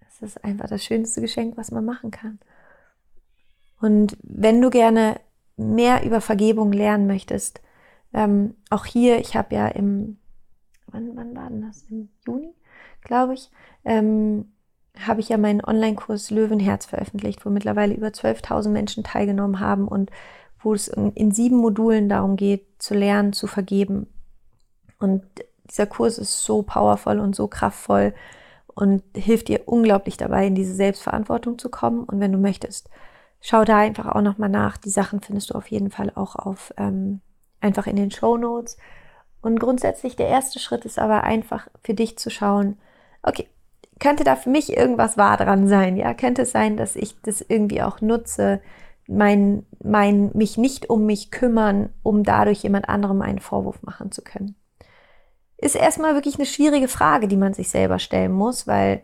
Das 0.00 0.20
ist 0.20 0.44
einfach 0.44 0.68
das 0.68 0.84
schönste 0.84 1.20
Geschenk, 1.20 1.56
was 1.56 1.70
man 1.70 1.84
machen 1.84 2.10
kann. 2.10 2.38
Und 3.80 4.16
wenn 4.22 4.60
du 4.60 4.70
gerne 4.70 5.20
mehr 5.56 6.04
über 6.04 6.20
Vergebung 6.20 6.72
lernen 6.72 7.06
möchtest, 7.06 7.60
ähm, 8.12 8.54
auch 8.70 8.84
hier, 8.84 9.18
ich 9.18 9.34
habe 9.34 9.54
ja 9.54 9.68
im, 9.68 10.18
wann, 10.86 11.16
wann 11.16 11.34
war 11.34 11.48
denn 11.48 11.62
das? 11.62 11.82
Im 11.90 12.10
Juni, 12.26 12.54
glaube 13.02 13.34
ich, 13.34 13.50
ähm, 13.84 14.51
habe 14.98 15.20
ich 15.20 15.28
ja 15.28 15.38
meinen 15.38 15.64
Online-Kurs 15.64 16.30
Löwenherz 16.30 16.86
veröffentlicht, 16.86 17.44
wo 17.44 17.50
mittlerweile 17.50 17.94
über 17.94 18.08
12.000 18.08 18.68
Menschen 18.68 19.04
teilgenommen 19.04 19.60
haben 19.60 19.88
und 19.88 20.10
wo 20.62 20.74
es 20.74 20.88
in 20.88 21.32
sieben 21.32 21.56
Modulen 21.56 22.08
darum 22.08 22.36
geht, 22.36 22.66
zu 22.78 22.94
lernen, 22.94 23.32
zu 23.32 23.46
vergeben. 23.46 24.06
Und 25.00 25.24
dieser 25.68 25.86
Kurs 25.86 26.18
ist 26.18 26.44
so 26.44 26.62
powervoll 26.62 27.18
und 27.18 27.34
so 27.34 27.48
kraftvoll 27.48 28.14
und 28.74 29.02
hilft 29.14 29.48
dir 29.48 29.62
unglaublich 29.66 30.16
dabei, 30.16 30.46
in 30.46 30.54
diese 30.54 30.74
Selbstverantwortung 30.74 31.58
zu 31.58 31.68
kommen. 31.68 32.04
Und 32.04 32.20
wenn 32.20 32.32
du 32.32 32.38
möchtest, 32.38 32.88
schau 33.40 33.64
da 33.64 33.78
einfach 33.78 34.06
auch 34.06 34.22
nochmal 34.22 34.48
nach. 34.48 34.76
Die 34.76 34.90
Sachen 34.90 35.20
findest 35.20 35.50
du 35.50 35.54
auf 35.54 35.66
jeden 35.66 35.90
Fall 35.90 36.12
auch 36.14 36.36
auf 36.36 36.72
ähm, 36.76 37.20
einfach 37.60 37.86
in 37.86 37.96
den 37.96 38.10
Show 38.10 38.36
Notes. 38.36 38.76
Und 39.40 39.58
grundsätzlich 39.58 40.14
der 40.14 40.28
erste 40.28 40.60
Schritt 40.60 40.84
ist 40.84 40.98
aber 40.98 41.24
einfach 41.24 41.68
für 41.82 41.94
dich 41.94 42.16
zu 42.18 42.30
schauen, 42.30 42.78
okay, 43.22 43.48
könnte 44.02 44.24
da 44.24 44.34
für 44.34 44.50
mich 44.50 44.76
irgendwas 44.76 45.16
wahr 45.16 45.36
dran 45.36 45.68
sein? 45.68 45.96
Ja, 45.96 46.12
könnte 46.12 46.42
es 46.42 46.50
sein, 46.50 46.76
dass 46.76 46.96
ich 46.96 47.20
das 47.22 47.40
irgendwie 47.40 47.82
auch 47.82 48.00
nutze, 48.00 48.60
mein, 49.06 49.64
mein, 49.80 50.32
mich 50.34 50.58
nicht 50.58 50.90
um 50.90 51.06
mich 51.06 51.30
kümmern, 51.30 51.90
um 52.02 52.24
dadurch 52.24 52.64
jemand 52.64 52.88
anderem 52.88 53.22
einen 53.22 53.38
Vorwurf 53.38 53.80
machen 53.84 54.10
zu 54.10 54.22
können? 54.22 54.56
Ist 55.56 55.76
erstmal 55.76 56.14
wirklich 56.14 56.34
eine 56.34 56.46
schwierige 56.46 56.88
Frage, 56.88 57.28
die 57.28 57.36
man 57.36 57.54
sich 57.54 57.70
selber 57.70 58.00
stellen 58.00 58.32
muss, 58.32 58.66
weil, 58.66 59.02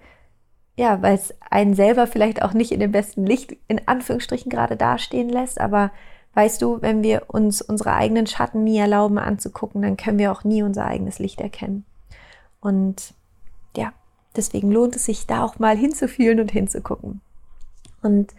ja, 0.77 1.01
weil 1.01 1.15
es 1.15 1.33
einen 1.49 1.75
selber 1.75 2.09
vielleicht 2.09 2.43
auch 2.43 2.53
nicht 2.53 2.73
in 2.73 2.81
dem 2.81 2.91
besten 2.91 3.25
Licht 3.25 3.57
in 3.69 3.87
Anführungsstrichen 3.87 4.51
gerade 4.51 4.77
dastehen 4.77 5.29
lässt, 5.29 5.61
aber 5.61 5.93
weißt 6.35 6.61
du, 6.61 6.83
wenn 6.83 7.05
wir 7.05 7.27
uns 7.29 7.63
unsere 7.63 7.93
eigenen 7.93 8.27
Schatten 8.27 8.65
nie 8.65 8.79
erlauben 8.79 9.19
anzugucken, 9.19 9.81
dann 9.81 9.97
können 9.97 10.19
wir 10.19 10.33
auch 10.33 10.43
nie 10.43 10.65
unser 10.65 10.87
eigenes 10.87 11.21
Licht 11.21 11.41
erkennen. 11.41 11.87
Und 12.61 13.15
Deswegen 14.39 14.71
lohnt 14.71 14.95
es 14.95 15.05
sich, 15.05 15.27
da 15.27 15.45
auch 15.45 15.59
mal 15.59 15.77
hinzufühlen 15.77 16.39
und 16.39 16.53
hinzugucken. 16.53 17.21
Und 18.03 18.33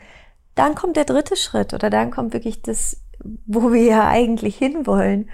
dann 0.55 0.73
kommt 0.73 0.95
der 0.95 1.03
dritte 1.03 1.35
Schritt 1.35 1.73
oder 1.73 1.89
dann 1.89 2.09
kommt 2.09 2.31
wirklich 2.31 2.61
das, 2.61 3.01
wo 3.45 3.73
wir 3.73 3.83
ja 3.83 4.07
eigentlich 4.07 4.57
hinwollen. 4.57 5.29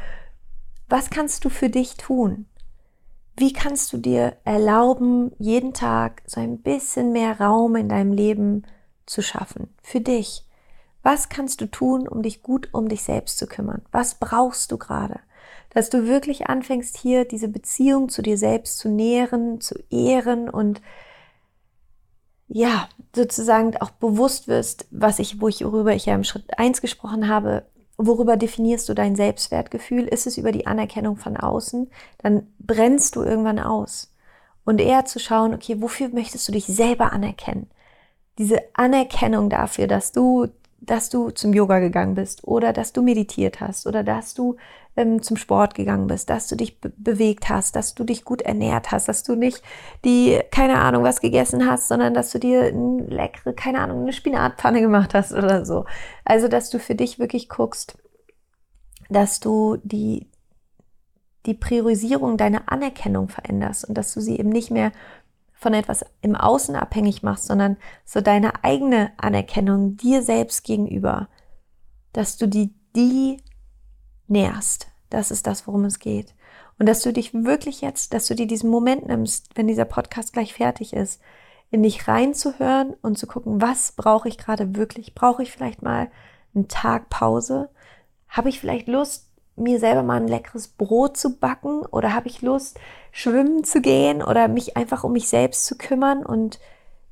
Was 0.90 1.12
kannst 1.12 1.46
du 1.46 1.50
für 1.50 1.70
dich 1.70 1.98
tun? 1.98 2.48
Wie 3.38 3.54
kannst 3.54 3.94
du 3.94 3.98
dir 3.98 4.38
erlauben, 4.44 5.32
jeden 5.38 5.74
Tag 5.74 6.24
so 6.26 6.42
ein 6.42 6.58
bisschen 6.64 7.12
mehr 7.12 7.40
Raum 7.40 7.76
in 7.76 7.88
deinem 7.88 8.12
Leben 8.12 8.66
zu 9.06 9.22
schaffen? 9.22 9.70
Für 9.84 10.02
dich. 10.02 10.46
Was 11.04 11.30
kannst 11.30 11.62
du 11.62 11.68
tun, 11.68 12.08
um 12.08 12.24
dich 12.24 12.42
gut 12.42 12.70
um 12.72 12.90
dich 12.90 13.04
selbst 13.04 13.38
zu 13.38 13.46
kümmern? 13.46 13.84
Was 13.92 14.16
brauchst 14.16 14.72
du 14.72 14.80
gerade? 14.80 15.20
Dass 15.76 15.90
du 15.90 16.08
wirklich 16.08 16.48
anfängst, 16.48 16.98
hier 16.98 17.26
diese 17.26 17.50
Beziehung 17.50 18.08
zu 18.08 18.22
dir 18.22 18.38
selbst 18.38 18.80
zu 18.80 18.88
nähren, 18.88 19.60
zu 19.60 19.76
ehren 19.92 20.50
und 20.50 20.82
ja, 22.48 22.88
sozusagen 23.14 23.76
auch 23.78 23.90
bewusst 23.90 24.48
wirst, 24.48 24.88
was 24.90 25.20
ich, 25.20 25.42
wo 25.42 25.50
ich, 25.50 25.66
worüber 25.66 25.94
ich 25.94 26.06
ja 26.06 26.16
im 26.16 26.24
Schritt 26.24 26.58
eins 26.58 26.80
gesprochen 26.80 27.28
habe, 27.28 27.66
worüber 27.98 28.38
definierst 28.38 28.88
du 28.88 28.94
dein 28.94 29.18
Selbstwertgefühl? 29.18 30.08
Ist 30.08 30.28
es 30.28 30.38
über 30.38 30.54
die 30.54 30.66
Anerkennung 30.66 31.18
von 31.18 31.36
außen? 31.36 31.92
Dann 32.20 32.48
brennst 32.58 33.18
du 33.18 33.24
irgendwann 33.24 33.60
aus. 33.60 34.14
Und 34.64 34.80
eher 34.80 35.04
zu 35.04 35.20
schauen, 35.20 35.54
okay, 35.54 35.82
wofür 35.82 36.08
möchtest 36.08 36.48
du 36.48 36.54
dich 36.54 36.68
selber 36.68 37.12
anerkennen? 37.12 37.70
Diese 38.38 38.60
Anerkennung 38.74 39.50
dafür, 39.50 39.88
dass 39.88 40.14
du, 40.14 40.48
dass 40.80 41.10
du 41.10 41.32
zum 41.32 41.54
Yoga 41.54 41.80
gegangen 41.80 42.16
bist 42.16 42.44
oder 42.44 42.74
dass 42.74 42.94
du 42.94 43.02
meditiert 43.02 43.60
hast 43.60 43.88
oder 43.88 44.04
dass 44.04 44.34
du 44.34 44.58
ähm, 44.96 45.22
zum 45.22 45.38
Sport 45.38 45.76
gegangen 45.76 46.08
bist, 46.08 46.30
dass 46.30 46.48
du 46.48 46.56
dich 46.56 46.80
be 46.80 46.92
bewegt 46.98 47.50
hast, 47.50 47.76
dass 47.76 47.96
du 47.96 48.04
dich 48.04 48.24
gut 48.24 48.42
ernährt 48.42 48.92
hast, 48.92 49.08
dass 49.08 49.24
du 49.24 49.36
nicht 49.36 49.62
die, 50.04 50.40
keine 50.52 50.80
Ahnung, 50.80 51.04
was 51.04 51.22
gegessen 51.22 51.70
hast, 51.70 51.88
sondern 51.88 52.14
dass 52.14 52.32
du 52.32 52.40
dir 52.40 52.66
eine 52.66 53.04
leckere, 53.04 53.54
keine 53.54 53.80
Ahnung, 53.80 54.04
eine 54.04 54.14
Spinatpfanne 54.14 54.82
gemacht 54.82 55.14
hast 55.14 55.34
oder 55.34 55.66
so. 55.66 55.86
Also, 56.24 56.48
dass 56.48 56.70
du 56.70 56.80
für 56.80 56.96
dich 56.96 57.20
wirklich 57.20 57.50
guckst, 57.50 57.98
dass 59.10 59.40
du 59.40 59.78
die, 59.84 60.30
die 61.46 61.54
Priorisierung 61.54 62.38
deiner 62.38 62.72
Anerkennung 62.72 63.28
veränderst 63.30 63.86
und 63.86 63.98
dass 63.98 64.14
du 64.14 64.22
sie 64.22 64.40
eben 64.40 64.50
nicht 64.50 64.72
mehr 64.72 64.92
von 65.56 65.74
etwas 65.74 66.06
im 66.22 66.36
Außen 66.36 66.76
abhängig 66.76 67.24
machst, 67.24 67.48
sondern 67.48 67.78
so 68.04 68.22
deine 68.22 68.64
eigene 68.64 69.12
Anerkennung 69.18 69.98
dir 69.98 70.22
selbst 70.22 70.64
gegenüber, 70.64 71.30
dass 72.14 72.38
du 72.38 72.48
die, 72.48 72.74
die 72.96 73.42
nährst. 74.28 74.88
Das 75.10 75.32
ist 75.32 75.48
das, 75.48 75.66
worum 75.66 75.86
es 75.86 76.00
geht. 76.00 76.36
Und 76.78 76.88
dass 76.88 77.02
du 77.02 77.14
dich 77.14 77.34
wirklich 77.34 77.82
jetzt, 77.82 78.14
dass 78.14 78.28
du 78.28 78.36
dir 78.36 78.48
diesen 78.48 78.70
Moment 78.70 79.08
nimmst, 79.08 79.50
wenn 79.56 79.68
dieser 79.68 79.86
Podcast 79.86 80.34
gleich 80.34 80.54
fertig 80.54 80.94
ist, 80.94 81.22
in 81.72 81.84
dich 81.84 82.08
reinzuhören 82.08 82.94
und 83.02 83.18
zu 83.18 83.28
gucken, 83.28 83.62
was 83.62 83.94
brauche 83.94 84.28
ich 84.28 84.38
gerade 84.38 84.76
wirklich? 84.76 85.16
Brauche 85.16 85.44
ich 85.44 85.52
vielleicht 85.52 85.82
mal 85.82 86.12
einen 86.54 86.68
Tag 86.68 87.10
Pause? 87.10 87.70
Habe 88.28 88.50
ich 88.50 88.60
vielleicht 88.60 88.88
Lust, 88.88 89.25
mir 89.56 89.80
selber 89.80 90.04
mal 90.04 90.18
ein 90.18 90.28
leckeres 90.28 90.68
Brot 90.68 91.18
zu 91.18 91.38
backen? 91.38 91.82
Oder 91.86 92.14
habe 92.14 92.28
ich 92.28 92.42
Lust, 92.42 92.80
schwimmen 93.12 93.64
zu 93.64 93.82
gehen 93.82 94.22
oder 94.22 94.48
mich 94.48 94.78
einfach 94.78 95.04
um 95.04 95.14
mich 95.14 95.28
selbst 95.28 95.66
zu 95.66 95.78
kümmern? 95.78 96.26
Und 96.26 96.60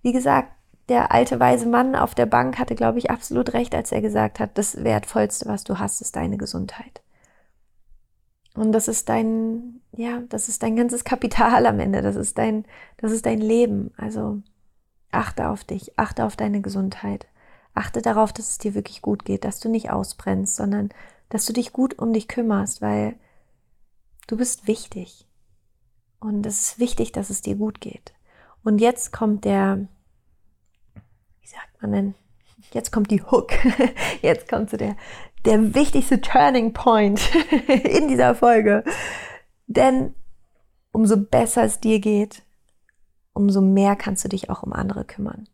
wie 0.02 0.12
gesagt, 0.12 0.52
der 0.90 1.12
alte 1.12 1.40
weise 1.40 1.68
Mann 1.68 1.96
auf 1.96 2.14
der 2.16 2.26
Bank 2.26 2.60
hatte, 2.60 2.76
glaube 2.76 3.00
ich, 3.00 3.10
absolut 3.10 3.54
recht, 3.54 3.74
als 3.74 3.92
er 3.92 4.02
gesagt 4.02 4.40
hat, 4.40 4.58
das 4.58 4.84
Wertvollste, 4.84 5.48
was 5.48 5.64
du 5.64 5.80
hast, 5.80 6.02
ist 6.02 6.16
deine 6.16 6.38
Gesundheit. 6.38 7.02
Und 8.56 8.72
das 8.72 8.88
ist 8.88 9.10
dein, 9.10 9.82
ja, 9.94 10.22
das 10.30 10.48
ist 10.48 10.62
dein 10.62 10.76
ganzes 10.76 11.04
Kapital 11.04 11.66
am 11.66 11.80
Ende. 11.80 12.02
Das 12.02 12.16
ist 12.16 12.38
dein, 12.38 12.66
das 12.98 13.12
ist 13.12 13.26
dein 13.26 13.40
Leben. 13.40 13.92
Also 13.98 14.42
achte 15.12 15.50
auf 15.50 15.64
dich, 15.64 15.98
achte 15.98 16.26
auf 16.26 16.36
deine 16.36 16.62
Gesundheit. 16.62 17.28
Achte 17.74 18.02
darauf, 18.04 18.32
dass 18.32 18.52
es 18.52 18.58
dir 18.60 18.76
wirklich 18.76 19.02
gut 19.02 19.26
geht, 19.26 19.46
dass 19.46 19.60
du 19.60 19.70
nicht 19.70 19.90
ausbrennst, 19.90 20.56
sondern 20.56 20.90
dass 21.34 21.46
du 21.46 21.54
dich 21.54 21.74
gut 21.74 21.98
um 21.98 22.14
dich 22.14 22.28
kümmerst, 22.28 22.80
weil 22.84 23.16
du 24.28 24.38
bist 24.38 24.68
wichtig. 24.68 25.28
Und 26.20 26.46
es 26.46 26.62
ist 26.62 26.80
wichtig, 26.80 27.12
dass 27.12 27.32
es 27.32 27.42
dir 27.42 27.56
gut 27.56 27.82
geht. 27.82 28.14
Und 28.64 28.80
jetzt 28.80 29.12
kommt 29.12 29.44
der, 29.44 29.88
wie 31.42 31.48
sagt 31.48 31.82
man 31.82 31.92
denn? 31.92 32.16
Jetzt 32.72 32.92
kommt 32.92 33.10
die 33.10 33.24
Hook. 33.24 33.52
Jetzt 34.22 34.48
kommt 34.48 34.70
so 34.70 34.78
der, 34.78 34.96
der 35.44 35.74
wichtigste 35.74 36.22
Turning 36.22 36.72
Point 36.72 37.20
in 37.68 38.08
dieser 38.08 38.36
Folge. 38.36 38.84
Denn 39.66 40.14
umso 40.92 41.18
besser 41.18 41.64
es 41.64 41.80
dir 41.80 42.00
geht, 42.00 42.44
umso 43.34 43.60
mehr 43.60 43.96
kannst 43.96 44.24
du 44.24 44.30
dich 44.30 44.52
auch 44.52 44.62
um 44.62 44.72
andere 44.72 45.04
kümmern. 45.04 45.50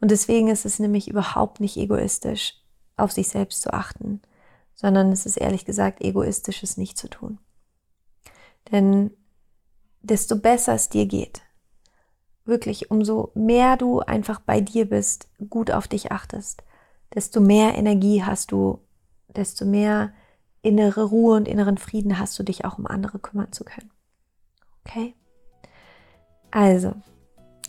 Und 0.00 0.10
deswegen 0.10 0.48
ist 0.48 0.66
es 0.66 0.80
nämlich 0.80 1.06
überhaupt 1.06 1.60
nicht 1.60 1.76
egoistisch, 1.76 2.54
auf 2.96 3.12
sich 3.12 3.28
selbst 3.28 3.62
zu 3.62 3.72
achten, 3.72 4.20
sondern 4.80 5.12
es 5.12 5.26
ist 5.26 5.36
ehrlich 5.36 5.64
gesagt 5.64 6.00
egoistisch, 6.00 6.62
es 6.62 6.76
nicht 6.76 6.96
zu 6.96 7.08
tun. 7.08 7.38
Denn 8.70 9.10
desto 10.00 10.36
besser 10.36 10.74
es 10.74 10.88
dir 10.88 11.06
geht, 11.06 11.42
wirklich 12.44 12.90
umso 12.90 13.32
mehr 13.34 13.76
du 13.76 14.00
einfach 14.00 14.40
bei 14.40 14.60
dir 14.60 14.88
bist, 14.88 15.28
gut 15.50 15.70
auf 15.70 15.88
dich 15.88 16.12
achtest, 16.12 16.62
desto 17.14 17.40
mehr 17.40 17.76
Energie 17.76 18.22
hast 18.22 18.52
du 18.52 18.80
desto 19.28 19.64
mehr 19.64 20.12
innere 20.62 21.04
Ruhe 21.04 21.36
und 21.36 21.48
inneren 21.48 21.78
Frieden 21.78 22.18
hast 22.18 22.38
du 22.38 22.42
dich 22.42 22.64
auch 22.64 22.78
um 22.78 22.86
andere 22.86 23.18
kümmern 23.18 23.52
zu 23.52 23.64
können. 23.64 23.90
Okay? 24.84 25.14
Also, 26.50 26.94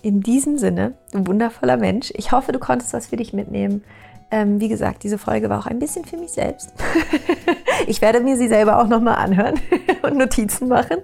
in 0.01 0.21
diesem 0.21 0.57
Sinne, 0.57 0.97
du 1.11 1.27
wundervoller 1.27 1.77
Mensch, 1.77 2.11
ich 2.15 2.31
hoffe, 2.31 2.51
du 2.51 2.59
konntest 2.59 2.93
was 2.93 3.07
für 3.07 3.17
dich 3.17 3.33
mitnehmen. 3.33 3.83
Ähm, 4.31 4.59
wie 4.59 4.69
gesagt, 4.69 5.03
diese 5.03 5.17
Folge 5.17 5.49
war 5.49 5.59
auch 5.59 5.65
ein 5.65 5.79
bisschen 5.79 6.05
für 6.05 6.17
mich 6.17 6.31
selbst. 6.31 6.71
ich 7.87 8.01
werde 8.01 8.19
mir 8.19 8.37
sie 8.37 8.47
selber 8.47 8.79
auch 8.79 8.87
nochmal 8.87 9.15
anhören 9.15 9.55
und 10.03 10.17
Notizen 10.17 10.67
machen. 10.67 10.97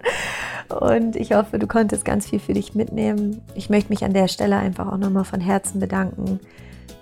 Und 0.70 1.16
ich 1.16 1.34
hoffe, 1.34 1.58
du 1.60 1.68
konntest 1.68 2.06
ganz 2.06 2.30
viel 2.30 2.40
für 2.40 2.54
dich 2.54 2.76
mitnehmen. 2.76 3.42
Ich 3.56 3.70
möchte 3.70 3.90
mich 3.90 4.04
an 4.04 4.14
der 4.14 4.28
Stelle 4.28 4.58
einfach 4.58 4.92
auch 4.92 4.98
nochmal 4.98 5.26
von 5.26 5.42
Herzen 5.42 5.80
bedanken 5.80 6.40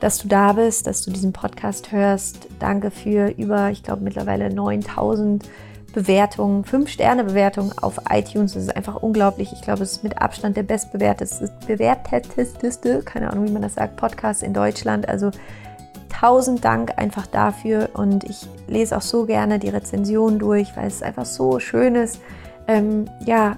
dass 0.03 0.17
du 0.17 0.27
da 0.27 0.51
bist, 0.51 0.85
dass 0.85 1.03
du 1.03 1.11
diesen 1.11 1.31
Podcast 1.31 1.93
hörst. 1.93 2.49
Danke 2.59 2.91
für 2.91 3.29
über, 3.37 3.71
ich 3.71 3.83
glaube, 3.83 4.03
mittlerweile 4.03 4.53
9000 4.53 5.49
Bewertungen, 5.93 6.65
5-Sterne-Bewertungen 6.65 7.71
auf 7.77 8.01
iTunes. 8.09 8.53
Das 8.53 8.63
ist 8.63 8.75
einfach 8.75 8.97
unglaublich. 8.97 9.53
Ich 9.53 9.61
glaube, 9.61 9.83
es 9.83 9.93
ist 9.93 10.03
mit 10.03 10.21
Abstand 10.21 10.57
der 10.57 10.63
bestbewerteteste, 10.63 11.49
bewerteteste, 11.67 13.01
keine 13.03 13.29
Ahnung, 13.31 13.47
wie 13.47 13.51
man 13.51 13.61
das 13.61 13.75
sagt, 13.75 13.95
Podcast 13.95 14.43
in 14.43 14.53
Deutschland. 14.53 15.07
Also 15.07 15.31
tausend 16.19 16.63
Dank 16.63 16.97
einfach 16.97 17.27
dafür. 17.27 17.89
Und 17.93 18.23
ich 18.23 18.47
lese 18.67 18.97
auch 18.97 19.01
so 19.01 19.25
gerne 19.25 19.59
die 19.59 19.69
Rezension 19.69 20.39
durch, 20.39 20.75
weil 20.75 20.87
es 20.87 21.01
einfach 21.01 21.25
so 21.25 21.59
schön 21.59 21.95
ist, 21.95 22.19
ähm, 22.67 23.09
ja, 23.25 23.57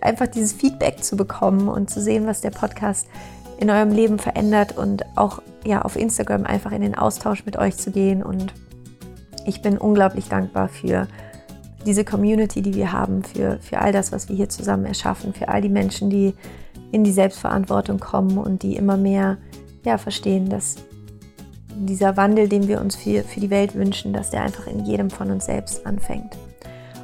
einfach 0.00 0.28
dieses 0.28 0.52
Feedback 0.52 1.02
zu 1.02 1.16
bekommen 1.16 1.68
und 1.68 1.90
zu 1.90 2.00
sehen, 2.00 2.26
was 2.26 2.40
der 2.40 2.50
Podcast 2.50 3.08
in 3.58 3.70
eurem 3.70 3.90
Leben 3.90 4.18
verändert 4.18 4.76
und 4.76 5.04
auch 5.16 5.42
ja, 5.64 5.82
auf 5.82 5.96
Instagram 5.96 6.44
einfach 6.44 6.70
in 6.70 6.82
den 6.82 6.94
Austausch 6.94 7.44
mit 7.44 7.56
euch 7.56 7.76
zu 7.76 7.90
gehen. 7.90 8.22
Und 8.22 8.54
ich 9.44 9.62
bin 9.62 9.76
unglaublich 9.76 10.28
dankbar 10.28 10.68
für 10.68 11.08
diese 11.84 12.04
Community, 12.04 12.62
die 12.62 12.74
wir 12.74 12.92
haben, 12.92 13.24
für, 13.24 13.58
für 13.60 13.78
all 13.80 13.92
das, 13.92 14.12
was 14.12 14.28
wir 14.28 14.36
hier 14.36 14.48
zusammen 14.48 14.84
erschaffen, 14.84 15.32
für 15.32 15.48
all 15.48 15.60
die 15.60 15.68
Menschen, 15.68 16.10
die 16.10 16.34
in 16.92 17.02
die 17.02 17.12
Selbstverantwortung 17.12 17.98
kommen 17.98 18.38
und 18.38 18.62
die 18.62 18.76
immer 18.76 18.96
mehr 18.96 19.38
ja, 19.84 19.98
verstehen, 19.98 20.48
dass 20.48 20.76
dieser 21.86 22.16
Wandel, 22.16 22.48
den 22.48 22.68
wir 22.68 22.80
uns 22.80 22.96
für, 22.96 23.22
für 23.22 23.40
die 23.40 23.50
Welt 23.50 23.74
wünschen, 23.74 24.12
dass 24.12 24.30
der 24.30 24.42
einfach 24.42 24.66
in 24.66 24.84
jedem 24.84 25.10
von 25.10 25.30
uns 25.30 25.46
selbst 25.46 25.86
anfängt. 25.86 26.36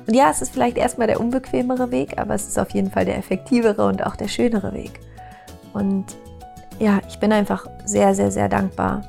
Und 0.06 0.14
ja, 0.14 0.30
es 0.30 0.42
ist 0.42 0.52
vielleicht 0.52 0.76
erstmal 0.76 1.06
der 1.06 1.20
unbequemere 1.20 1.90
Weg, 1.90 2.18
aber 2.18 2.34
es 2.34 2.48
ist 2.48 2.58
auf 2.58 2.70
jeden 2.70 2.90
Fall 2.90 3.04
der 3.04 3.16
effektivere 3.16 3.86
und 3.86 4.04
auch 4.04 4.16
der 4.16 4.28
schönere 4.28 4.74
Weg. 4.74 5.00
Und 5.72 6.04
ja, 6.78 7.00
ich 7.08 7.18
bin 7.18 7.32
einfach 7.32 7.66
sehr, 7.84 8.14
sehr, 8.14 8.30
sehr 8.30 8.48
dankbar, 8.48 9.02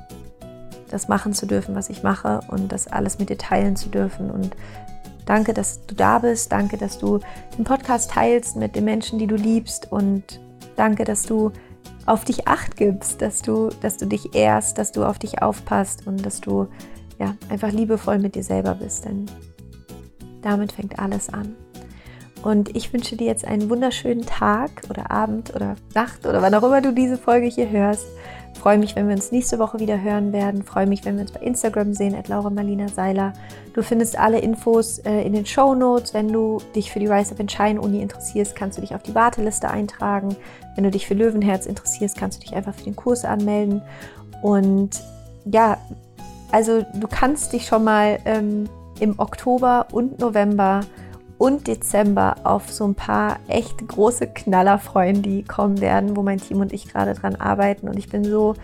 das 0.89 1.08
machen 1.08 1.34
zu 1.34 1.45
dürfen, 1.45 1.75
was 1.75 1.89
ich 1.89 2.04
mache 2.04 2.41
und 2.47 2.71
das 2.71 2.88
alles 2.88 3.19
mit 3.19 3.30
dir 3.30 3.38
teilen 3.38 3.75
zu 3.75 3.89
dürfen. 3.89 4.32
Und 4.32 4.56
danke, 5.25 5.54
dass 5.54 5.86
du 5.86 5.95
da 5.95 6.19
bist. 6.19 6.51
Danke, 6.51 6.78
dass 6.78 6.97
du 6.97 7.19
den 7.58 7.65
Podcast 7.65 8.12
teilst 8.12 8.56
mit 8.56 8.75
den 8.75 8.86
Menschen, 8.86 9.19
die 9.19 9.28
du 9.28 9.36
liebst. 9.36 9.91
Und 9.91 10.39
danke, 10.75 11.04
dass 11.04 11.23
du 11.23 11.51
auf 12.06 12.24
dich 12.24 12.48
acht 12.48 12.78
gibst, 12.78 13.22
dass 13.22 13.41
du, 13.41 13.70
dass 13.82 13.98
du 13.98 14.06
dich 14.06 14.36
ehrst, 14.36 14.78
dass 14.78 14.91
du 14.91 15.04
auf 15.04 15.20
dich 15.20 15.41
aufpasst 15.41 16.06
und 16.06 16.26
dass 16.26 16.41
du 16.41 16.68
ja, 17.20 17.36
einfach 17.50 17.72
liebevoll 17.72 18.20
mit 18.20 18.36
dir 18.36 18.44
selber 18.44 18.76
bist. 18.76 19.06
Denn 19.06 19.26
damit 20.41 20.72
fängt 20.72 21.00
alles 21.00 21.30
an. 21.30 21.56
Und 22.44 22.76
ich 22.76 22.94
wünsche 22.94 23.15
dir 23.15 23.26
jetzt 23.26 23.46
einen 23.46 23.70
wunderschönen 23.70 24.24
Tag 24.24 24.70
oder 24.89 25.10
Abend 25.10 25.56
oder 25.56 25.76
Nacht 25.95 26.28
oder 26.28 26.43
wann 26.43 26.53
auch 26.53 26.64
immer 26.64 26.82
du 26.82 26.93
diese 26.93 27.18
Folge 27.18 27.47
hier 27.47 27.70
hörst. 27.70 28.06
Freue 28.60 28.78
mich, 28.78 28.95
wenn 28.95 29.08
wir 29.08 29.16
uns 29.16 29.32
nächste 29.32 29.60
Woche 29.60 29.80
wieder 29.80 30.01
hören 30.01 30.34
werden. 30.34 30.64
Freue 30.64 30.88
mich, 30.88 31.06
wenn 31.06 31.16
wir 31.16 31.22
uns 31.22 31.32
bei 31.32 31.41
Instagram 31.41 31.93
sehen, 31.93 32.16
at 32.16 32.28
Laura 32.28 32.49
Marlina 32.49 32.88
Seiler. 32.88 33.34
Du 33.74 33.84
findest 33.84 34.18
alle 34.18 34.39
Infos 34.39 34.99
äh, 34.99 35.22
in 35.22 35.34
den 35.34 35.45
Show 35.45 35.76
Notes. 35.76 36.14
Wenn 36.14 36.32
du 36.32 36.60
dich 36.76 36.91
für 36.91 36.99
die 36.99 37.08
Rise 37.08 37.32
Up 37.34 37.39
in 37.39 37.49
Shine 37.49 37.80
Uni 37.80 38.01
interessierst, 38.01 38.56
kannst 38.56 38.78
du 38.78 38.82
dich 38.82 38.95
auf 38.95 39.03
die 39.03 39.14
Warteliste 39.14 39.70
eintragen. 39.70 40.36
Wenn 40.76 40.84
du 40.84 40.91
dich 40.91 41.06
für 41.06 41.14
Löwenherz 41.14 41.66
interessierst, 41.66 42.18
kannst 42.18 42.39
du 42.39 42.41
dich 42.41 42.56
einfach 42.56 42.74
für 42.74 42.86
den 42.86 42.95
Kurs 42.95 43.24
anmelden. 43.26 43.82
Und 44.41 45.03
ja, 45.45 45.78
also 46.51 46.84
du 46.93 47.08
kannst 47.08 47.53
dich 47.53 47.68
schon 47.68 47.84
mal 47.84 48.20
ähm, 48.26 48.70
im 48.99 49.20
Oktober 49.20 49.88
und 49.91 50.20
November 50.20 50.82
und 51.38 51.67
Dezember 51.67 52.36
auf 52.43 52.71
so 52.71 52.86
ein 52.86 52.95
paar 52.95 53.39
echt 53.47 53.88
große 53.88 54.27
Knaller 54.27 54.79
freuen, 54.79 55.21
die 55.21 55.43
kommen 55.43 55.81
werden, 55.81 56.15
wo 56.15 56.23
mein 56.23 56.39
Team 56.39 56.61
und 56.61 56.71
ich 56.71 56.88
gerade 56.88 57.13
dran 57.13 57.36
arbeiten. 57.36 57.89
Und 57.89 57.97
ich 57.97 58.09
bin 58.09 58.23
so, 58.23 58.55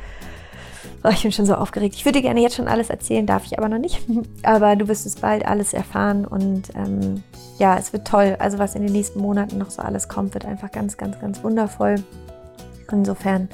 oh, 1.03 1.09
ich 1.09 1.23
bin 1.23 1.31
schon 1.31 1.45
so 1.45 1.55
aufgeregt. 1.55 1.95
Ich 1.95 2.05
würde 2.05 2.19
dir 2.19 2.23
gerne 2.23 2.41
jetzt 2.41 2.55
schon 2.55 2.67
alles 2.67 2.89
erzählen, 2.89 3.25
darf 3.25 3.45
ich 3.45 3.57
aber 3.57 3.69
noch 3.69 3.77
nicht. 3.77 4.01
Aber 4.43 4.75
du 4.75 4.87
wirst 4.87 5.05
es 5.05 5.15
bald 5.15 5.45
alles 5.45 5.73
erfahren 5.73 6.25
und 6.25 6.69
ähm, 6.75 7.23
ja, 7.57 7.77
es 7.77 7.93
wird 7.93 8.07
toll. 8.07 8.37
Also 8.39 8.57
was 8.57 8.75
in 8.75 8.83
den 8.83 8.93
nächsten 8.93 9.19
Monaten 9.19 9.57
noch 9.57 9.69
so 9.69 9.81
alles 9.81 10.07
kommt, 10.07 10.33
wird 10.33 10.45
einfach 10.45 10.71
ganz, 10.71 10.97
ganz, 10.97 11.19
ganz 11.19 11.43
wundervoll. 11.43 11.95
Insofern, 12.91 13.49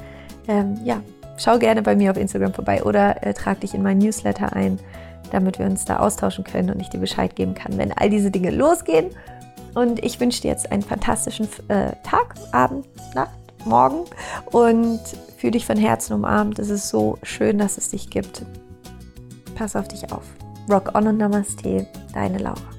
ähm, 0.46 0.78
ja, 0.84 1.00
schau 1.36 1.58
gerne 1.58 1.82
bei 1.82 1.94
mir 1.96 2.10
auf 2.10 2.16
Instagram 2.16 2.54
vorbei 2.54 2.82
oder 2.84 3.22
äh, 3.24 3.34
trag 3.34 3.60
dich 3.60 3.74
in 3.74 3.82
mein 3.82 3.98
Newsletter 3.98 4.52
ein. 4.52 4.78
Damit 5.30 5.58
wir 5.58 5.66
uns 5.66 5.84
da 5.84 5.98
austauschen 5.98 6.44
können 6.44 6.70
und 6.70 6.80
ich 6.80 6.88
dir 6.88 6.98
Bescheid 6.98 7.34
geben 7.36 7.54
kann, 7.54 7.76
wenn 7.78 7.92
all 7.92 8.10
diese 8.10 8.30
Dinge 8.30 8.50
losgehen. 8.50 9.10
Und 9.74 10.02
ich 10.04 10.18
wünsche 10.20 10.42
dir 10.42 10.50
jetzt 10.50 10.72
einen 10.72 10.82
fantastischen 10.82 11.48
äh, 11.68 11.92
Tag, 12.02 12.34
Abend, 12.52 12.86
Nacht, 13.14 13.30
Morgen 13.64 14.04
und 14.46 15.00
fühle 15.36 15.52
dich 15.52 15.66
von 15.66 15.76
Herzen 15.76 16.14
umarmt. 16.14 16.58
Es 16.58 16.70
ist 16.70 16.88
so 16.88 17.18
schön, 17.22 17.58
dass 17.58 17.76
es 17.76 17.90
dich 17.90 18.10
gibt. 18.10 18.42
Pass 19.54 19.76
auf 19.76 19.88
dich 19.88 20.10
auf. 20.12 20.24
Rock 20.70 20.94
on 20.94 21.06
und 21.06 21.18
Namaste, 21.18 21.86
deine 22.12 22.38
Laura. 22.38 22.77